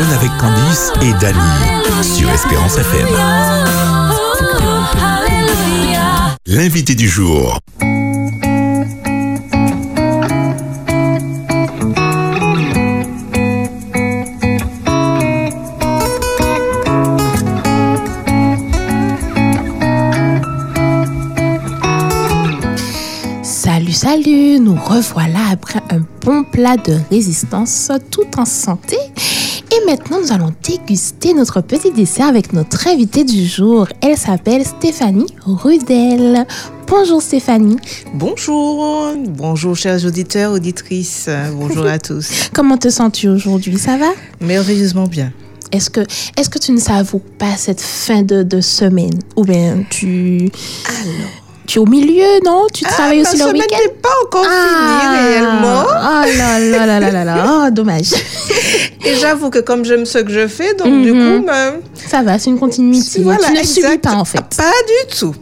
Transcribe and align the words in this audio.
Jeune 0.00 0.12
avec 0.12 0.30
Candice 0.38 0.92
et 1.02 1.12
Dany 1.20 1.38
sur 2.02 2.30
Espérance 2.30 2.78
FM. 2.78 3.06
L'invité 6.46 6.94
du 6.94 7.06
jour. 7.06 7.58
Salut, 23.42 23.92
salut, 23.92 24.60
nous 24.60 24.76
revoilà 24.76 25.40
après 25.52 25.82
un 25.90 26.00
bon 26.24 26.44
plat 26.44 26.78
de 26.78 26.96
résistance 27.10 27.92
tout 28.10 28.38
en 28.38 28.46
santé. 28.46 28.96
Et 29.72 29.86
maintenant, 29.86 30.20
nous 30.20 30.32
allons 30.32 30.52
déguster 30.64 31.32
notre 31.32 31.60
petit 31.60 31.92
dessert 31.92 32.26
avec 32.26 32.52
notre 32.52 32.88
invitée 32.88 33.22
du 33.22 33.46
jour. 33.46 33.86
Elle 34.00 34.16
s'appelle 34.16 34.64
Stéphanie 34.64 35.26
Rudel. 35.44 36.44
Bonjour 36.88 37.22
Stéphanie. 37.22 37.76
Bonjour, 38.14 39.14
bonjour 39.28 39.76
chers 39.76 40.04
auditeurs, 40.04 40.52
auditrices, 40.52 41.30
bonjour 41.52 41.86
à 41.86 42.00
tous. 42.00 42.50
Comment 42.52 42.78
te 42.78 42.88
sens-tu 42.88 43.28
aujourd'hui? 43.28 43.78
Ça 43.78 43.96
va? 43.96 44.10
Merveilleusement 44.40 45.06
bien. 45.06 45.32
Est-ce 45.70 45.88
que, 45.88 46.00
est 46.00 46.50
que 46.50 46.58
tu 46.58 46.72
ne 46.72 46.80
savoures 46.80 47.20
pas 47.38 47.56
cette 47.56 47.80
fin 47.80 48.22
de, 48.22 48.42
de 48.42 48.60
semaine? 48.60 49.20
Ou 49.36 49.44
bien 49.44 49.84
tu... 49.88 50.50
Alors, 50.88 51.49
Tu 51.70 51.78
es 51.78 51.82
au 51.82 51.86
milieu, 51.86 52.40
non? 52.44 52.66
Tu 52.74 52.82
travailles 52.82 53.22
Ah, 53.24 53.28
aussi 53.30 53.38
ma 53.38 53.44
le 53.44 53.50
semaine 53.50 53.62
week-end? 53.62 53.78
n'est 53.80 53.94
pas 54.02 54.08
encore 54.24 54.44
finie 54.44 55.16
réellement. 55.28 55.84
Oh 55.86 56.36
là 56.36 56.58
là 56.58 56.86
là 56.86 56.98
là 57.00 57.10
là 57.12 57.24
là. 57.24 57.44
Oh, 57.66 57.70
dommage. 57.70 58.12
Et 59.04 59.14
j'avoue 59.14 59.50
que 59.50 59.60
comme 59.60 59.84
j'aime 59.84 60.04
ce 60.04 60.18
que 60.18 60.32
je 60.32 60.48
fais, 60.48 60.74
donc 60.74 60.88
du 61.02 61.12
Mhm. 61.12 61.40
coup, 61.42 61.46
ben, 61.46 61.74
Ça 61.94 62.22
va, 62.22 62.40
c'est 62.40 62.50
une 62.50 62.58
continuité. 62.58 63.22
voilà, 63.22 63.46
tu 63.46 63.52
ne 63.52 63.58
subis 63.62 63.78
exact. 63.86 64.02
pas 64.02 64.14
en 64.14 64.24
fait. 64.24 64.42
Pas 64.56 64.64
du 64.64 65.16
tout. 65.16 65.32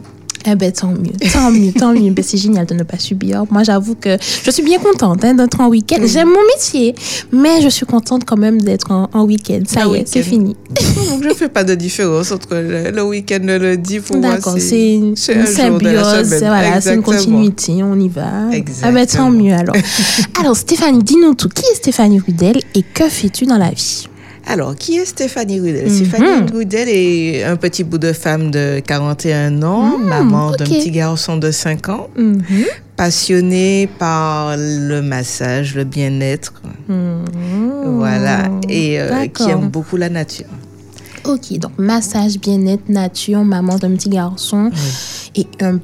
Eh 0.51 0.55
ben 0.55 0.71
tant 0.71 0.87
mieux, 0.87 1.11
tant 1.31 1.51
mieux, 1.51 1.71
tant 1.73 1.93
mieux. 1.93 2.09
Ben, 2.11 2.23
c'est 2.23 2.37
génial 2.37 2.65
de 2.65 2.73
ne 2.73 2.83
pas 2.83 2.97
subir. 2.97 3.43
Moi, 3.51 3.63
j'avoue 3.63 3.93
que 3.95 4.17
je 4.43 4.49
suis 4.51 4.63
bien 4.63 4.79
contente 4.79 5.23
hein, 5.23 5.35
d'être 5.35 5.59
en 5.61 5.67
week-end. 5.67 5.97
J'aime 6.05 6.29
mon 6.29 6.43
métier, 6.55 6.95
mais 7.31 7.61
je 7.61 7.69
suis 7.69 7.85
contente 7.85 8.23
quand 8.25 8.37
même 8.37 8.59
d'être 8.61 8.91
en, 8.91 9.09
en 9.13 9.23
week-end. 9.25 9.61
Ça 9.67 9.85
y 9.85 9.97
est, 9.97 10.07
c'est 10.07 10.23
fini. 10.23 10.55
Donc 11.09 11.23
je 11.23 11.33
fais 11.35 11.49
pas 11.49 11.63
de 11.63 11.75
différence 11.75 12.31
entre 12.31 12.55
le, 12.55 12.89
le 12.91 13.03
week-end 13.03 13.39
et 13.43 13.59
le 13.59 13.69
lundi. 13.71 13.99
Pour 13.99 14.17
moi, 14.17 14.31
D'accord, 14.35 14.55
c'est 14.57 14.93
une, 14.95 15.09
une 15.09 15.15
symbiose, 15.15 16.33
voilà, 16.41 16.81
c'est 16.81 16.95
une 16.95 17.03
continuité, 17.03 17.83
on 17.83 17.99
y 17.99 18.07
va. 18.09 18.21
Ah 18.25 18.49
ben 18.49 18.49
tant 18.49 18.57
Exactement. 18.57 19.29
mieux 19.31 19.53
alors. 19.53 19.75
alors 20.39 20.57
Stéphanie, 20.57 21.03
dis-nous 21.03 21.35
tout. 21.35 21.49
Qui 21.49 21.63
est 21.71 21.75
Stéphanie 21.75 22.19
Rudel 22.19 22.59
et 22.75 22.83
que 22.93 23.07
fais-tu 23.09 23.45
dans 23.45 23.57
la 23.57 23.69
vie? 23.69 24.07
Alors, 24.51 24.75
qui 24.75 24.97
est 24.97 25.05
Stéphanie 25.05 25.59
Rudel? 25.59 25.85
Mhm. 25.85 25.89
Stéphanie 25.95 26.51
Rudel 26.51 26.89
est 26.89 27.43
un 27.43 27.55
petit 27.55 27.83
bout 27.83 27.99
de 27.99 28.11
femme 28.13 28.49
de 28.49 28.79
41 28.79 29.61
ans, 29.61 29.99
maman 29.99 30.51
d'un 30.51 30.65
petit 30.65 30.89
garçon 30.89 31.37
de 31.37 31.51
5 31.51 31.87
ans, 31.89 32.07
Mhm. 32.17 32.41
passionnée 32.97 33.87
par 33.99 34.55
le 34.57 35.01
massage, 35.03 35.75
le 35.75 35.83
bien-être, 35.83 36.53
Mhm. 36.87 37.97
voilà, 37.97 38.49
et 38.67 38.99
euh, 38.99 39.27
qui 39.27 39.43
aime 39.49 39.69
beaucoup 39.69 39.97
la 39.97 40.09
nature. 40.09 40.47
Ok, 41.25 41.53
donc 41.59 41.73
massage, 41.77 42.39
bien-être, 42.39 42.89
nature, 42.89 43.43
maman 43.43 43.77
d'un 43.77 43.91
petit 43.91 44.09
garçon 44.09 44.71
et 45.35 45.45
un, 45.61 45.77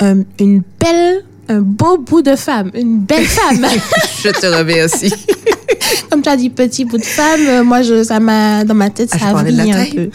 un- 0.00 0.24
une 0.40 0.62
belle, 0.80 1.22
un 1.48 1.60
beau 1.60 1.98
bout 1.98 2.22
de 2.22 2.34
femme, 2.34 2.70
une 2.74 2.98
belle 2.98 3.26
femme. 3.26 3.64
Je 4.24 4.30
te 4.30 4.46
remercie. 4.46 5.14
Comme 6.10 6.22
tu 6.22 6.28
as 6.28 6.36
dit, 6.36 6.50
petit 6.50 6.84
bout 6.84 6.98
de 6.98 7.04
femme, 7.04 7.40
euh, 7.46 7.64
moi, 7.64 7.82
je, 7.82 8.02
ça 8.04 8.20
m'a, 8.20 8.64
dans 8.64 8.74
ma 8.74 8.90
tête, 8.90 9.10
Ah, 9.12 9.18
ça 9.18 9.28
a 9.28 9.34
vrillé 9.34 9.72
un 9.72 9.76
taille. 9.76 9.90
peu. 9.94 10.10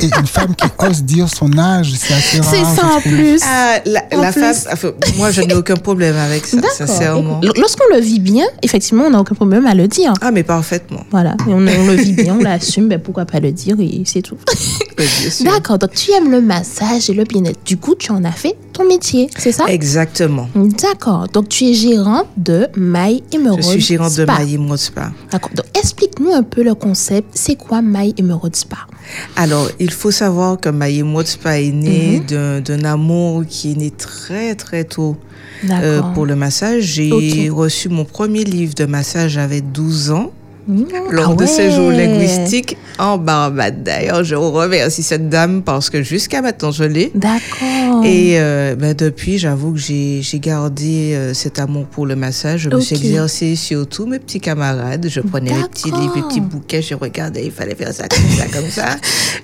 Et 0.00 0.06
une 0.06 0.26
femme 0.26 0.54
qui 0.56 0.66
ose 0.78 1.02
dire 1.04 1.28
son 1.28 1.56
âge, 1.58 1.92
c'est 1.96 2.14
assez 2.14 2.40
rare. 2.40 2.50
C'est 2.50 2.80
ça 2.80 2.86
en 2.96 3.00
plus. 3.00 3.40
Ah, 3.46 3.78
la, 3.84 4.02
En 4.16 4.22
la 4.22 4.32
plus. 4.32 4.40
femme, 4.40 4.54
enfin, 4.72 4.90
moi, 5.16 5.30
je 5.30 5.42
n'ai 5.42 5.54
aucun 5.54 5.76
problème 5.76 6.16
avec 6.16 6.46
ça, 6.46 6.56
D'accord. 6.56 6.72
sincèrement. 6.76 7.40
Lorsqu'on 7.56 7.94
le 7.94 8.00
vit 8.00 8.18
bien, 8.18 8.46
effectivement, 8.62 9.04
on 9.04 9.10
n'a 9.10 9.20
aucun 9.20 9.34
problème 9.34 9.66
à 9.66 9.74
le 9.74 9.86
dire. 9.86 10.12
Ah, 10.22 10.30
mais 10.32 10.42
parfaitement. 10.42 11.04
Voilà, 11.10 11.36
et 11.46 11.50
on, 11.52 11.58
on 11.58 11.86
le 11.86 11.94
vit 11.94 12.12
bien, 12.14 12.36
on 12.40 12.42
l'assume, 12.42 12.88
ben 12.88 12.98
pourquoi 12.98 13.26
pas 13.26 13.38
le 13.38 13.52
dire 13.52 13.76
et 13.80 14.02
c'est 14.06 14.22
tout. 14.22 14.38
D'accord, 15.44 15.78
donc 15.78 15.92
tu 15.94 16.10
aimes 16.12 16.30
le 16.30 16.40
massage 16.40 17.10
et 17.10 17.14
le 17.14 17.24
bien-être. 17.24 17.60
Du 17.64 17.76
coup, 17.76 17.94
tu 17.94 18.10
en 18.12 18.24
as 18.24 18.32
fait 18.32 18.56
ton 18.72 18.86
métier, 18.86 19.28
c'est 19.38 19.52
ça? 19.52 19.66
Exactement. 19.68 20.48
D'accord, 20.54 21.28
donc 21.32 21.48
tu 21.48 21.64
es 21.66 21.74
gérante 21.74 22.26
de 22.36 22.66
My 22.76 23.22
Emerald 23.32 23.62
Je 23.62 23.68
suis 23.68 23.80
gérante 23.80 24.16
de 24.16 24.22
Spa. 24.24 24.38
My 24.44 24.54
Emerald 24.54 24.78
Spa. 24.80 25.12
D'accord, 25.30 25.50
donc 25.54 25.66
explique-nous 25.78 26.30
un 26.32 26.42
peu 26.42 26.62
le 26.62 26.74
concept. 26.74 27.28
C'est 27.34 27.56
quoi 27.56 27.80
My 27.82 28.14
Emerald 28.18 28.56
Spa? 28.56 28.78
Alors, 29.36 29.68
il 29.78 29.90
faut 29.90 30.10
savoir 30.10 30.58
que 30.58 30.68
My 30.68 30.98
Emerald 30.98 31.26
Spa 31.28 31.60
est 31.60 31.72
né 31.72 32.18
Mhm. 32.20 32.26
d'un- 32.26 32.60
d'un 32.60 32.84
amour 32.84 33.44
qui 33.48 33.72
est 33.72 33.76
né 33.76 33.90
très, 33.90 34.54
très 34.54 34.84
tôt 34.84 35.16
euh, 35.70 36.00
pour 36.14 36.26
le 36.26 36.34
massage. 36.34 36.82
J'ai 36.82 37.48
reçu 37.50 37.88
mon 37.88 38.04
premier 38.04 38.44
livre 38.44 38.74
de 38.74 38.84
massage, 38.86 39.32
j'avais 39.32 39.60
12 39.60 40.10
ans. 40.10 40.32
Mmh, 40.68 40.84
lors 41.10 41.32
ah 41.32 41.42
de 41.42 41.46
ces 41.46 41.68
ouais. 41.68 41.70
jours 41.72 41.90
linguistiques 41.90 42.76
en 42.96 43.18
Barbade. 43.18 43.82
D'ailleurs, 43.82 44.22
je 44.22 44.36
remercie 44.36 45.02
cette 45.02 45.28
dame 45.28 45.62
parce 45.62 45.90
que 45.90 46.02
jusqu'à 46.04 46.40
maintenant, 46.40 46.70
je 46.70 46.84
l'ai. 46.84 47.10
D'accord. 47.16 48.04
Et 48.04 48.38
euh, 48.38 48.76
ben, 48.76 48.94
depuis, 48.94 49.38
j'avoue 49.38 49.72
que 49.72 49.80
j'ai 49.80 50.22
gardé 50.34 51.14
euh, 51.14 51.34
cet 51.34 51.58
amour 51.58 51.86
pour 51.86 52.06
le 52.06 52.14
massage. 52.14 52.60
Je 52.60 52.70
me 52.70 52.80
suis 52.80 52.94
exercée 52.94 53.56
sur 53.56 53.88
tous 53.88 54.06
mes 54.06 54.20
petits 54.20 54.38
camarades. 54.38 55.08
Je 55.08 55.20
prenais 55.20 55.52
les 55.52 55.68
petits 55.68 55.90
livres, 55.90 56.12
les 56.14 56.22
petits 56.22 56.40
bouquets, 56.40 56.80
je 56.80 56.94
regardais, 56.94 57.44
il 57.44 57.50
fallait 57.50 57.74
faire 57.74 57.92
ça 57.92 58.06
comme 58.06 58.30
ça, 58.30 58.46
comme 58.46 58.70
ça. 58.70 58.96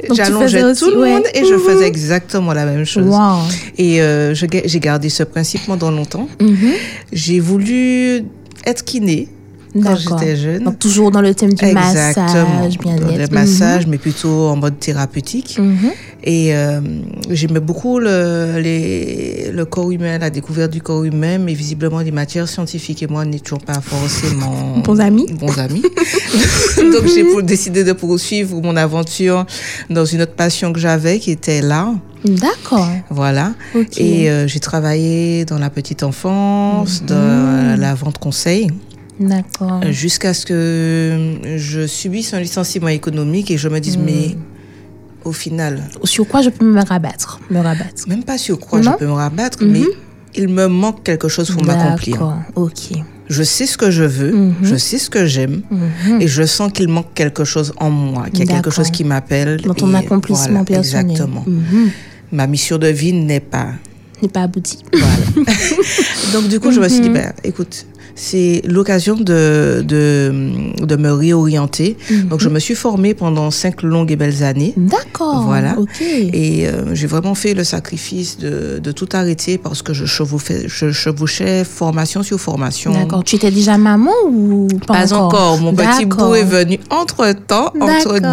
J'allongeais 0.15 0.75
tout 0.75 0.91
le 0.91 1.01
ouais. 1.01 1.13
monde 1.15 1.25
et 1.35 1.45
je 1.45 1.59
faisais 1.59 1.89
exactement 1.89 2.53
la 2.53 2.65
même 2.65 2.85
chose. 2.85 3.07
Wow. 3.07 3.41
Et 3.77 4.01
euh, 4.01 4.35
j'ai 4.35 4.81
gardé 4.81 5.09
ce 5.09 5.25
principe 5.25 5.63
pendant 5.67 5.91
longtemps. 5.91 6.29
Mhm. 6.41 6.75
J'ai 7.13 7.41
voulu 7.41 8.23
être 8.65 8.85
kiné 8.85 9.29
quand 9.75 9.97
j'étais 9.97 10.37
jeune. 10.37 10.65
Donc 10.65 10.79
toujours 10.79 11.11
dans 11.11 11.21
le 11.21 11.35
thème 11.35 11.53
du 11.53 11.73
massage, 11.73 12.15
bien-être. 12.79 13.31
Le 13.31 13.35
massage, 13.35 13.87
mais 13.87 13.99
plutôt 13.99 14.49
en 14.49 14.57
mode 14.57 14.79
thérapeutique. 14.79 15.57
Mhm. 15.59 15.67
Mhm. 15.69 15.91
Et 16.25 16.55
euh, 16.55 16.81
j'aimais 17.31 17.61
beaucoup 17.61 18.01
le, 18.01 18.59
les, 18.59 19.51
le 19.53 19.65
corps 19.65 19.91
humain, 19.93 20.19
la 20.19 20.31
découverte 20.31 20.73
du 20.73 20.81
corps 20.83 21.05
humain, 21.05 21.39
mais 21.39 21.55
visiblement 21.55 22.01
les 22.01 22.11
matières 22.11 22.49
scientifiques 22.49 23.03
et 23.03 23.07
moi 23.07 23.25
n'est 23.25 23.39
toujours 23.39 23.61
pas 23.61 23.81
forcément 23.81 24.79
Bons 24.85 25.01
amis. 25.01 25.27
Bons 25.39 25.57
amis. 25.59 25.83
Donc 26.77 27.07
j'ai 27.07 27.25
décidé 27.43 27.85
de 27.85 27.93
poursuivre 27.93 28.61
mon 28.61 28.77
aventure 28.77 29.47
dans 29.91 30.05
une 30.05 30.23
autre 30.23 30.35
passion 30.35 30.73
que 30.73 30.81
j'avais, 30.81 31.19
qui 31.19 31.31
était 31.31 31.61
l'art. 31.63 31.95
D'accord. 32.25 32.89
Voilà. 33.11 33.53
Et 33.97 34.29
euh, 34.29 34.49
j'ai 34.49 34.59
travaillé 34.61 35.45
dans 35.45 35.59
la 35.59 35.71
petite 35.71 36.03
enfance, 36.03 37.03
Mhm. 37.03 37.07
dans 37.07 37.81
la 37.81 37.95
vente 37.95 38.19
conseil, 38.19 38.69
D'accord. 39.21 39.81
euh, 39.85 39.91
jusqu'à 39.93 40.33
ce 40.35 40.47
que 40.47 41.57
je 41.57 41.87
subisse 41.87 42.35
un 42.35 42.41
licenciement 42.41 42.89
économique 42.89 43.51
et 43.51 43.59
je 43.59 43.69
me 43.69 43.79
dise, 43.81 43.97
Mhm. 43.99 44.05
mais 44.05 44.37
au 45.25 45.33
final, 45.33 45.83
Sur 46.05 46.27
quoi 46.29 46.43
je 46.43 46.51
peux 46.51 46.65
me 46.65 46.81
rabattre 46.83 47.41
Me 47.51 47.59
rabattre? 47.61 48.09
même 48.09 48.23
pas 48.25 48.39
sur 48.39 48.59
quoi 48.59 48.81
Non. 48.81 48.93
je 48.93 48.97
peux 48.99 49.07
me 49.07 49.13
rabattre, 49.13 49.63
Mhm. 49.63 49.71
mais 49.73 49.83
il 50.35 50.49
me 50.49 50.67
manque 50.69 51.03
quelque 51.03 51.29
chose 51.29 51.51
pour 51.51 51.65
m'accomplir. 51.65 52.15
D'accord. 52.17 52.39
Ok. 52.55 52.93
Je 53.29 53.43
sais 53.43 53.67
ce 53.67 53.77
que 53.77 53.91
je 53.91 54.05
veux, 54.05 54.33
Mhm. 54.33 54.55
je 54.63 54.77
sais 54.77 54.97
ce 54.99 55.11
que 55.11 55.27
j'aime, 55.27 55.63
Mhm. 55.71 56.23
et 56.23 56.29
je 56.29 56.45
sens 56.45 56.73
qu'il 56.73 56.89
manque 56.89 57.13
quelque 57.15 57.45
chose 57.45 57.73
en 57.79 57.91
moi, 57.91 58.27
qu'il 58.33 58.47
y 58.47 58.51
a 58.51 58.55
quelque 58.55 58.71
chose 58.71 58.91
qui 58.91 59.05
m'appelle. 59.05 59.61
Dans 59.63 59.75
ton 59.75 59.93
accomplissement 59.95 60.63
voilà, 60.65 60.65
personnel. 60.65 61.11
Exactement. 61.11 61.45
Mhm. 61.47 61.91
Ma 62.33 62.47
mission 62.47 62.79
de 62.79 62.87
vie 62.89 63.13
n'est 63.13 63.41
pas. 63.41 63.69
N'est 64.23 64.29
pas 64.29 64.43
abouti. 64.43 64.79
Voilà. 64.93 65.47
Donc, 66.33 66.49
du 66.49 66.59
coup, 66.61 66.71
je 66.73 66.81
me 66.81 66.89
suis 66.89 67.01
dit, 67.01 67.09
Mhm. 67.11 67.15
ben, 67.15 67.33
écoute, 67.45 67.87
c'est 68.21 68.63
l'occasion 68.67 69.15
de, 69.15 69.85
de, 69.87 70.33
de 70.85 70.97
me 70.97 71.13
réorienter. 71.13 71.97
Donc, 72.29 72.41
je 72.41 72.49
me 72.49 72.59
suis 72.59 72.75
formée 72.75 73.15
pendant 73.15 73.51
cinq 73.53 73.83
longues 73.83 74.11
et 74.11 74.17
belles 74.17 74.43
années. 74.43 74.75
D'accord. 74.77 75.45
Voilà. 75.47 75.77
Ok. 75.79 76.01
Et 76.01 76.67
euh, 76.67 76.95
j'ai 76.95 77.07
vraiment 77.07 77.37
fait 77.37 77.55
le 77.55 77.63
sacrifice 77.63 78.39
de, 78.39 78.81
de 78.83 78.93
tout 78.93 79.09
arrêter 79.13 79.57
parce 79.57 79.83
que 79.83 79.93
je 79.95 80.05
chevauchais, 80.05 80.65
je 80.67 80.91
chevauchais 80.91 81.63
formation 81.65 82.23
sur 82.25 82.41
formation. 82.41 82.93
D'accord. 82.93 83.23
Tu 83.23 83.37
étais 83.37 83.53
déjà 83.53 83.79
maman 83.79 84.11
ou 84.29 84.67
pas, 84.87 84.95
Pas 84.95 85.13
encore? 85.13 85.59
Mon 85.61 85.73
petit 85.73 86.05
D'accord. 86.07 86.29
bout 86.31 86.35
est 86.35 86.43
venu 86.45 86.81
entre 86.91 87.25
D'accord. 87.27 87.73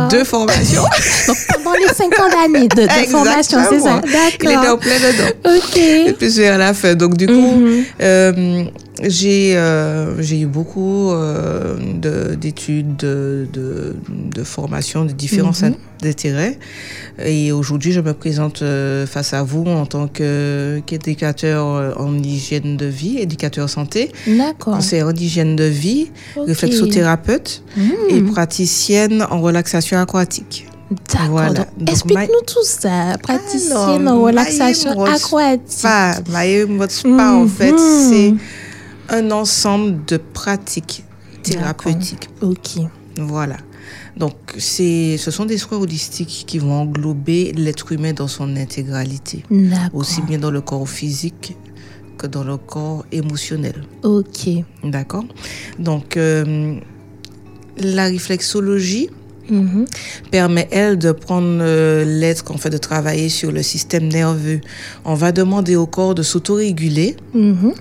deux 0.09 0.23
formations. 0.23 0.81
Donc 1.27 1.37
pendant 1.63 1.75
les 1.77 1.93
5 1.93 2.19
ans 2.19 2.29
d'années 2.29 2.67
de, 2.67 2.81
de 2.81 3.07
formation, 3.11 3.59
c'est 3.69 3.79
ça? 3.79 4.01
Exactement. 4.03 4.25
Il 4.41 4.47
était 4.49 4.55
en 4.57 4.61
D'accord. 4.61 4.79
plein 4.79 4.97
dedans. 4.97 5.57
Ok. 5.57 5.77
Et 5.77 6.13
puis 6.17 6.29
vers 6.29 6.57
la 6.57 6.73
fin. 6.73 6.95
Donc 6.95 7.15
du 7.17 7.27
coup, 7.27 7.33
Mhm. 7.35 7.83
euh, 8.01 8.63
J'ai 9.03 9.53
euh, 9.57 10.21
eu 10.23 10.45
beaucoup 10.45 11.11
euh, 11.11 11.75
de- 11.95 12.35
d'études, 12.35 12.95
de, 12.95 13.45
de, 13.51 13.95
de 14.33 14.43
formations, 14.43 15.03
de 15.03 15.11
différents 15.11 15.51
Mhm. 15.61 15.75
intérêts. 16.05 16.57
Et 17.23 17.51
aujourd'hui, 17.51 17.91
je 17.91 17.99
me 17.99 18.13
présente 18.13 18.61
euh, 18.61 19.05
face 19.05 19.33
à 19.33 19.43
vous 19.43 19.65
en 19.65 19.85
tant 19.85 20.07
qu'éducateur 20.07 21.65
euh, 21.67 21.91
en 21.97 22.17
hygiène 22.23 22.77
de 22.77 22.85
vie, 22.85 23.17
éducateur 23.17 23.69
santé, 23.69 24.11
D'accord. 24.27 24.75
conseillère 24.75 25.11
d'hygiène 25.13 25.55
de 25.57 25.65
vie, 25.65 26.11
Ok. 26.37 26.47
réflexothérapeute 26.47 27.63
Hmm. 27.75 27.91
et 28.15 28.21
praticienne 28.21 29.25
en 29.29 29.41
relaxation 29.41 29.97
aquatique. 29.99 30.67
D'accord. 31.11 31.29
Voilà. 31.31 31.65
Explique-nous 31.87 32.45
tout 32.47 32.63
ça. 32.63 33.17
Praticienne 33.21 34.07
Alors, 34.07 34.19
en 34.19 34.21
relaxation 34.21 35.03
aquatique. 35.03 35.83
Maïm 36.31 36.85
Spa, 36.87 37.31
en 37.33 37.47
fait, 37.47 37.71
Mhm. 37.71 38.09
c'est 38.09 38.33
un 39.09 39.31
ensemble 39.31 40.05
de 40.05 40.17
pratiques 40.17 41.03
thérapeutiques. 41.43 42.29
Ok. 42.41 42.77
Voilà. 43.17 43.57
Donc, 44.17 44.33
c'est, 44.57 45.17
ce 45.17 45.31
sont 45.31 45.45
des 45.45 45.57
soins 45.57 45.77
holistiques 45.77 46.45
qui 46.47 46.57
vont 46.59 46.73
englober 46.73 47.51
l'être 47.53 47.91
humain 47.91 48.13
dans 48.13 48.27
son 48.27 48.55
intégralité, 48.55 49.43
aussi 49.93 50.21
bien 50.21 50.39
dans 50.39 50.51
le 50.51 50.61
corps 50.61 50.87
physique 50.87 51.55
que 52.17 52.27
dans 52.27 52.43
le 52.43 52.57
corps 52.57 53.05
émotionnel. 53.11 53.83
Ok. 54.03 54.49
D'accord 54.83 55.25
Donc, 55.79 56.17
euh, 56.17 56.79
la 57.77 58.05
réflexologie 58.05 59.09
Mhm. 59.49 59.85
permet, 60.31 60.67
elle, 60.71 60.97
de 60.97 61.11
prendre 61.11 61.59
euh, 61.61 62.03
l'être, 62.05 62.51
en 62.51 62.57
fait, 62.57 62.69
de 62.69 62.77
travailler 62.77 63.29
sur 63.29 63.51
le 63.51 63.61
système 63.63 64.07
nerveux. 64.07 64.61
On 65.05 65.13
va 65.15 65.31
demander 65.31 65.75
au 65.75 65.85
corps 65.85 66.15
de 66.15 66.23
s'autoréguler 66.23 67.15
Mhm. 67.33 67.73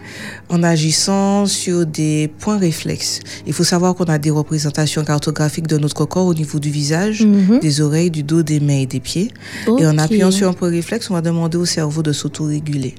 en 0.51 0.63
agissant 0.63 1.47
sur 1.47 1.87
des 1.87 2.31
points 2.39 2.59
réflexes. 2.59 3.21
Il 3.47 3.53
faut 3.53 3.65
savoir 3.65 3.95
qu'on 3.95 4.05
a 4.05 4.19
des 4.19 4.31
représentations 4.31 5.05
cartographiques 5.05 5.67
de 5.67 5.79
notre 5.79 6.05
corps 6.05 6.27
au 6.27 6.35
niveau 6.35 6.59
du 6.59 6.71
visage, 6.71 7.25
Mhm. 7.25 7.61
des 7.61 7.81
oreilles, 7.81 8.11
du 8.11 8.23
dos, 8.23 8.43
des 8.43 8.61
mains 8.61 8.81
et 8.81 8.87
des 8.87 9.01
pieds. 9.01 9.31
Et 9.79 9.87
en 9.87 9.99
appuyant 9.99 10.31
sur 10.31 10.49
un 10.49 10.53
point 10.53 10.71
réflexe, 10.71 11.11
on 11.11 11.15
va 11.15 11.21
demander 11.23 11.57
au 11.57 11.65
cerveau 11.65 12.03
de 12.03 12.13
s'autoréguler. 12.13 12.95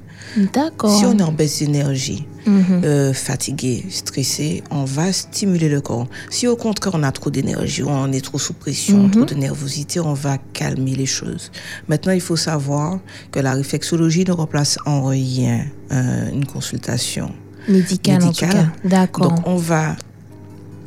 D'accord. 0.52 0.98
Si 0.98 1.04
on 1.06 1.16
est 1.18 1.22
en 1.22 1.32
baisse 1.32 1.58
d'énergie, 1.60 2.26
Mhm. 2.46 2.82
euh, 2.84 3.12
fatigué, 3.12 3.84
stressé, 3.90 4.62
on 4.70 4.84
va 4.84 5.12
stimuler 5.12 5.68
le 5.68 5.80
corps. 5.80 6.06
Si 6.30 6.46
au 6.46 6.56
contraire 6.56 6.92
on 6.94 7.02
a 7.02 7.10
trop 7.12 7.30
d'énergie, 7.30 7.82
on 7.82 8.12
est 8.12 8.20
trop 8.24 8.38
sous 8.38 8.52
pression, 8.52 9.04
Mhm. 9.04 9.10
trop 9.10 9.24
de 9.24 9.34
nervosité, 9.34 9.98
on 10.00 10.12
va 10.14 10.38
calmer 10.52 10.94
les 10.94 11.06
choses. 11.06 11.50
Maintenant, 11.88 12.12
il 12.12 12.20
faut 12.20 12.36
savoir 12.36 12.98
que 13.32 13.40
la 13.40 13.54
réflexologie 13.54 14.24
ne 14.24 14.32
remplace 14.32 14.78
en 14.86 15.04
rien 15.06 15.64
euh, 15.92 16.30
une 16.32 16.44
consultation. 16.46 17.30
En 17.68 17.72
médicale. 17.72 18.22
tout 18.22 18.32
cas. 18.32 18.66
D'accord. 18.84 19.28
Donc, 19.32 19.46
on 19.46 19.56
va 19.56 19.96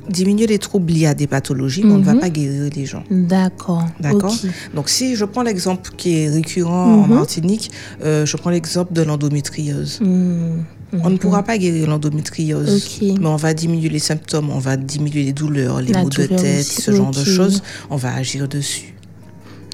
diminuer 0.10 0.48
les 0.48 0.60
troubles 0.60 0.92
liés 0.92 1.06
à 1.06 1.14
des 1.14 1.28
pathologies, 1.28 1.84
mais 1.84 1.94
on 1.94 1.98
ne 2.00 2.04
va 2.04 2.14
Mhm. 2.14 2.20
pas 2.20 2.30
guérir 2.30 2.70
les 2.76 2.86
gens. 2.86 3.04
D'accord. 3.10 3.86
D'accord. 4.00 4.36
Donc, 4.76 4.90
si 4.90 5.16
je 5.16 5.26
prends 5.26 5.44
l'exemple 5.44 5.90
qui 5.98 6.18
est 6.18 6.30
récurrent 6.30 6.94
en 6.96 7.08
Mhm. 7.08 7.14
Martinique, 7.16 7.72
euh, 8.04 8.26
je 8.26 8.36
prends 8.38 8.50
l'exemple 8.50 8.94
de 8.94 9.02
l'endométriose. 9.02 10.00
Mhm. 10.02 10.64
On 11.04 11.10
ne 11.12 11.18
pourra 11.18 11.44
pas 11.44 11.58
guérir 11.60 11.88
l'endométriose, 11.88 12.90
mais 13.02 13.28
on 13.28 13.36
va 13.36 13.54
diminuer 13.54 13.90
les 13.90 14.00
symptômes, 14.00 14.50
on 14.50 14.58
va 14.58 14.76
diminuer 14.76 15.24
les 15.24 15.34
douleurs, 15.34 15.82
les 15.82 15.94
La 15.94 16.02
maux 16.02 16.10
de 16.10 16.26
tête, 16.26 16.32
aussi, 16.62 16.82
ce 16.82 16.92
genre 16.92 17.12
de 17.12 17.24
choses. 17.24 17.62
On 17.92 17.96
va 17.96 18.14
agir 18.16 18.48
dessus. 18.48 18.96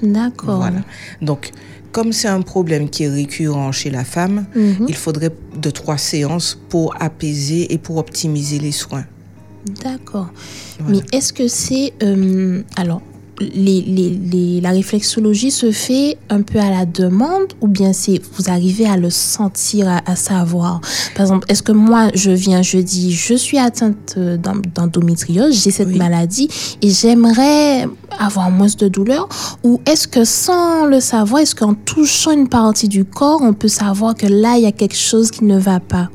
D'accord. 0.02 0.58
Voilà. 0.58 0.82
Donc, 1.22 1.52
comme 1.90 2.12
c'est 2.12 2.28
un 2.28 2.42
problème 2.42 2.90
qui 2.90 3.04
est 3.04 3.08
récurrent 3.08 3.72
chez 3.72 3.88
la 3.88 4.04
femme, 4.04 4.44
il 4.86 4.94
faudrait 4.94 5.30
de 5.58 5.70
trois 5.70 5.96
séances 5.96 6.58
pour 6.68 6.94
apaiser 7.00 7.72
et 7.72 7.78
pour 7.78 7.96
optimiser 7.96 8.58
les 8.58 8.72
soins. 8.72 9.06
D'accord. 9.84 10.28
Voilà. 10.80 11.00
Mais 11.12 11.16
est-ce 11.18 11.32
que 11.32 11.48
c'est... 11.48 11.92
euh, 12.02 12.62
alors, 12.76 13.00
les, 13.38 13.82
les, 13.82 14.08
les- 14.32 14.60
la 14.62 14.70
réflexologie 14.70 15.50
se 15.50 15.70
fait 15.70 16.16
un 16.30 16.40
peu 16.40 16.58
à 16.58 16.70
la 16.70 16.86
demande 16.86 17.52
ou 17.60 17.68
bien 17.68 17.92
c'est 17.92 18.18
vous 18.34 18.48
arrivez 18.48 18.86
à 18.86 18.96
le 18.96 19.10
sentir, 19.10 19.88
à, 19.88 20.00
à 20.10 20.16
savoir? 20.16 20.80
Par 21.14 21.26
exemple, 21.26 21.44
est-ce 21.50 21.62
que 21.62 21.72
moi, 21.72 22.08
je 22.14 22.30
viens, 22.30 22.62
je 22.62 22.78
dis, 22.78 23.12
je 23.12 23.34
suis 23.34 23.58
atteinte 23.58 24.14
euh, 24.16 24.38
d'en- 24.38 24.54
d'endométriose, 24.74 25.62
j'ai 25.62 25.70
cette 25.70 25.88
Oui. 25.88 25.98
maladie 25.98 26.48
et 26.80 26.88
j'aimerais 26.90 27.86
avoir 28.18 28.50
moins 28.50 28.68
de 28.78 28.88
douleur 28.88 29.28
Ou 29.64 29.82
est-ce 29.84 30.08
que 30.08 30.24
sans 30.24 30.86
le 30.86 31.00
savoir, 31.00 31.42
est-ce 31.42 31.54
qu'en 31.54 31.74
touchant 31.74 32.30
une 32.30 32.48
partie 32.48 32.88
du 32.88 33.04
corps, 33.04 33.40
on 33.42 33.52
peut 33.52 33.68
savoir 33.68 34.14
que 34.14 34.26
là, 34.26 34.56
il 34.56 34.62
y 34.62 34.66
a 34.66 34.72
quelque 34.72 34.96
chose 34.96 35.30
qui 35.30 35.44
ne 35.44 35.58
va 35.58 35.78
pas? 35.80 36.08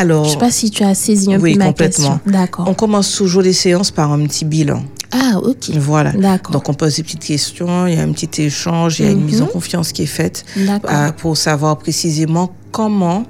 Alors, 0.00 0.24
Je 0.26 0.30
sais 0.30 0.38
pas 0.38 0.50
si 0.52 0.70
tu 0.70 0.84
as 0.84 0.94
saisi 0.94 1.34
un 1.34 1.40
Oui, 1.40 1.54
peu 1.54 1.58
ma 1.58 1.66
complètement. 1.66 2.20
D'accord. 2.24 2.68
on 2.68 2.74
commence 2.74 3.12
toujours 3.16 3.42
les 3.42 3.52
séances 3.52 3.90
par 3.90 4.12
un 4.12 4.24
petit 4.26 4.44
bilan. 4.44 4.84
Ah, 5.10 5.38
ok. 5.42 5.70
Voilà. 5.76 6.12
D'accord. 6.12 6.52
Donc, 6.52 6.68
on 6.68 6.74
pose 6.74 6.96
des 6.96 7.02
petites 7.02 7.24
questions, 7.24 7.86
il 7.88 7.94
y 7.94 7.98
a 7.98 8.02
un 8.02 8.12
petit 8.12 8.42
échange, 8.42 9.00
il 9.00 9.06
y 9.06 9.08
a 9.08 9.10
une 9.10 9.20
Mhm. 9.20 9.24
mise 9.26 9.42
en 9.42 9.46
confiance 9.46 9.90
qui 9.92 10.02
est 10.02 10.06
faite 10.06 10.44
D'accord. 10.56 10.90
euh, 10.92 11.10
pour 11.12 11.36
savoir 11.36 11.78
précisément 11.78 12.52
comment 12.70 13.24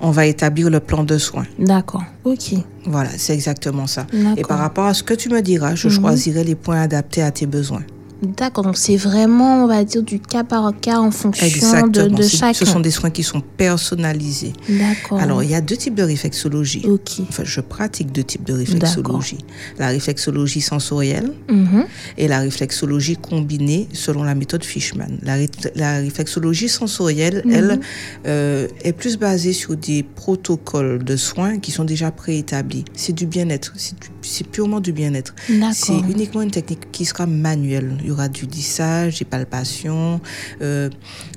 on 0.00 0.10
va 0.12 0.26
établir 0.26 0.70
le 0.70 0.78
plan 0.78 1.02
de 1.02 1.18
soins. 1.18 1.46
D'accord. 1.58 2.04
Ok. 2.24 2.54
Voilà, 2.86 3.08
c'est 3.16 3.32
exactement 3.34 3.86
ça. 3.88 4.06
Et 4.36 4.42
par 4.42 4.58
rapport 4.58 4.84
à 4.86 4.94
ce 4.94 5.02
que 5.02 5.14
tu 5.14 5.28
me 5.28 5.40
diras, 5.42 5.74
je 5.74 5.88
Mhm. 5.88 5.94
choisirai 6.00 6.44
les 6.44 6.54
points 6.54 6.80
adaptés 6.82 7.22
à 7.22 7.30
tes 7.32 7.46
besoins. 7.46 7.82
D'accord. 8.22 8.64
Donc, 8.64 8.76
c'est 8.76 8.96
vraiment, 8.96 9.64
on 9.64 9.66
va 9.66 9.84
dire, 9.84 10.02
du 10.02 10.20
cas 10.20 10.44
par 10.44 10.72
cas 10.80 10.98
en 10.98 11.10
fonction 11.10 11.44
de, 11.46 11.50
Exactement. 11.52 12.16
de 12.16 12.22
C'est- 12.22 12.36
chacun. 12.36 12.52
Ce 12.54 12.64
sont 12.64 12.80
des 12.80 12.90
soins 12.92 13.10
qui 13.10 13.22
sont 13.22 13.40
personnalisés. 13.40 14.52
D'accord. 14.68 15.18
Alors, 15.18 15.42
il 15.42 15.50
y 15.50 15.54
a 15.54 15.60
deux 15.60 15.76
types 15.76 15.94
de 15.94 16.02
réflexologie. 16.02 16.82
Ok. 16.86 17.20
Enfin, 17.28 17.42
je 17.44 17.60
pratique 17.60 18.12
deux 18.12 18.22
types 18.22 18.44
de 18.44 18.52
réflexologie. 18.52 19.38
La 19.78 19.88
réflexologie 19.88 20.60
sensorielle 20.60 21.32
Mhm. 21.50 21.84
et 22.16 22.28
la 22.28 22.38
réflexologie 22.40 23.16
combinée 23.16 23.88
selon 23.92 24.22
la 24.22 24.34
méthode 24.34 24.64
Fishman. 24.64 25.18
La, 25.22 25.34
ré- 25.34 25.50
la 25.74 25.96
réflexologie 25.98 26.68
sensorielle, 26.68 27.42
Mhm. 27.44 27.52
elle, 27.54 27.80
euh, 28.26 28.68
est 28.84 28.92
plus 28.92 29.18
basée 29.18 29.52
sur 29.52 29.76
des 29.76 30.02
protocoles 30.04 31.02
de 31.04 31.16
soins 31.16 31.58
qui 31.58 31.70
sont 31.72 31.84
déjà 31.84 32.10
préétablis. 32.10 32.84
C'est 32.94 33.12
du 33.14 33.26
bien-être, 33.26 33.72
c'est 33.76 33.96
c'est 34.24 34.46
purement 34.46 34.78
du 34.78 34.92
bien-être. 34.92 35.34
C'est 35.48 35.58
D'accord. 35.92 36.04
uniquement 36.08 36.42
une 36.42 36.50
technique 36.52 36.92
qui 36.92 37.04
sera 37.04 37.26
manuelle. 37.26 37.96
Il 38.12 38.16
y 38.16 38.18
aura 38.18 38.28
du 38.28 38.44
lissage, 38.44 39.20
des 39.20 39.24
palpations, 39.24 40.20
euh, 40.60 40.90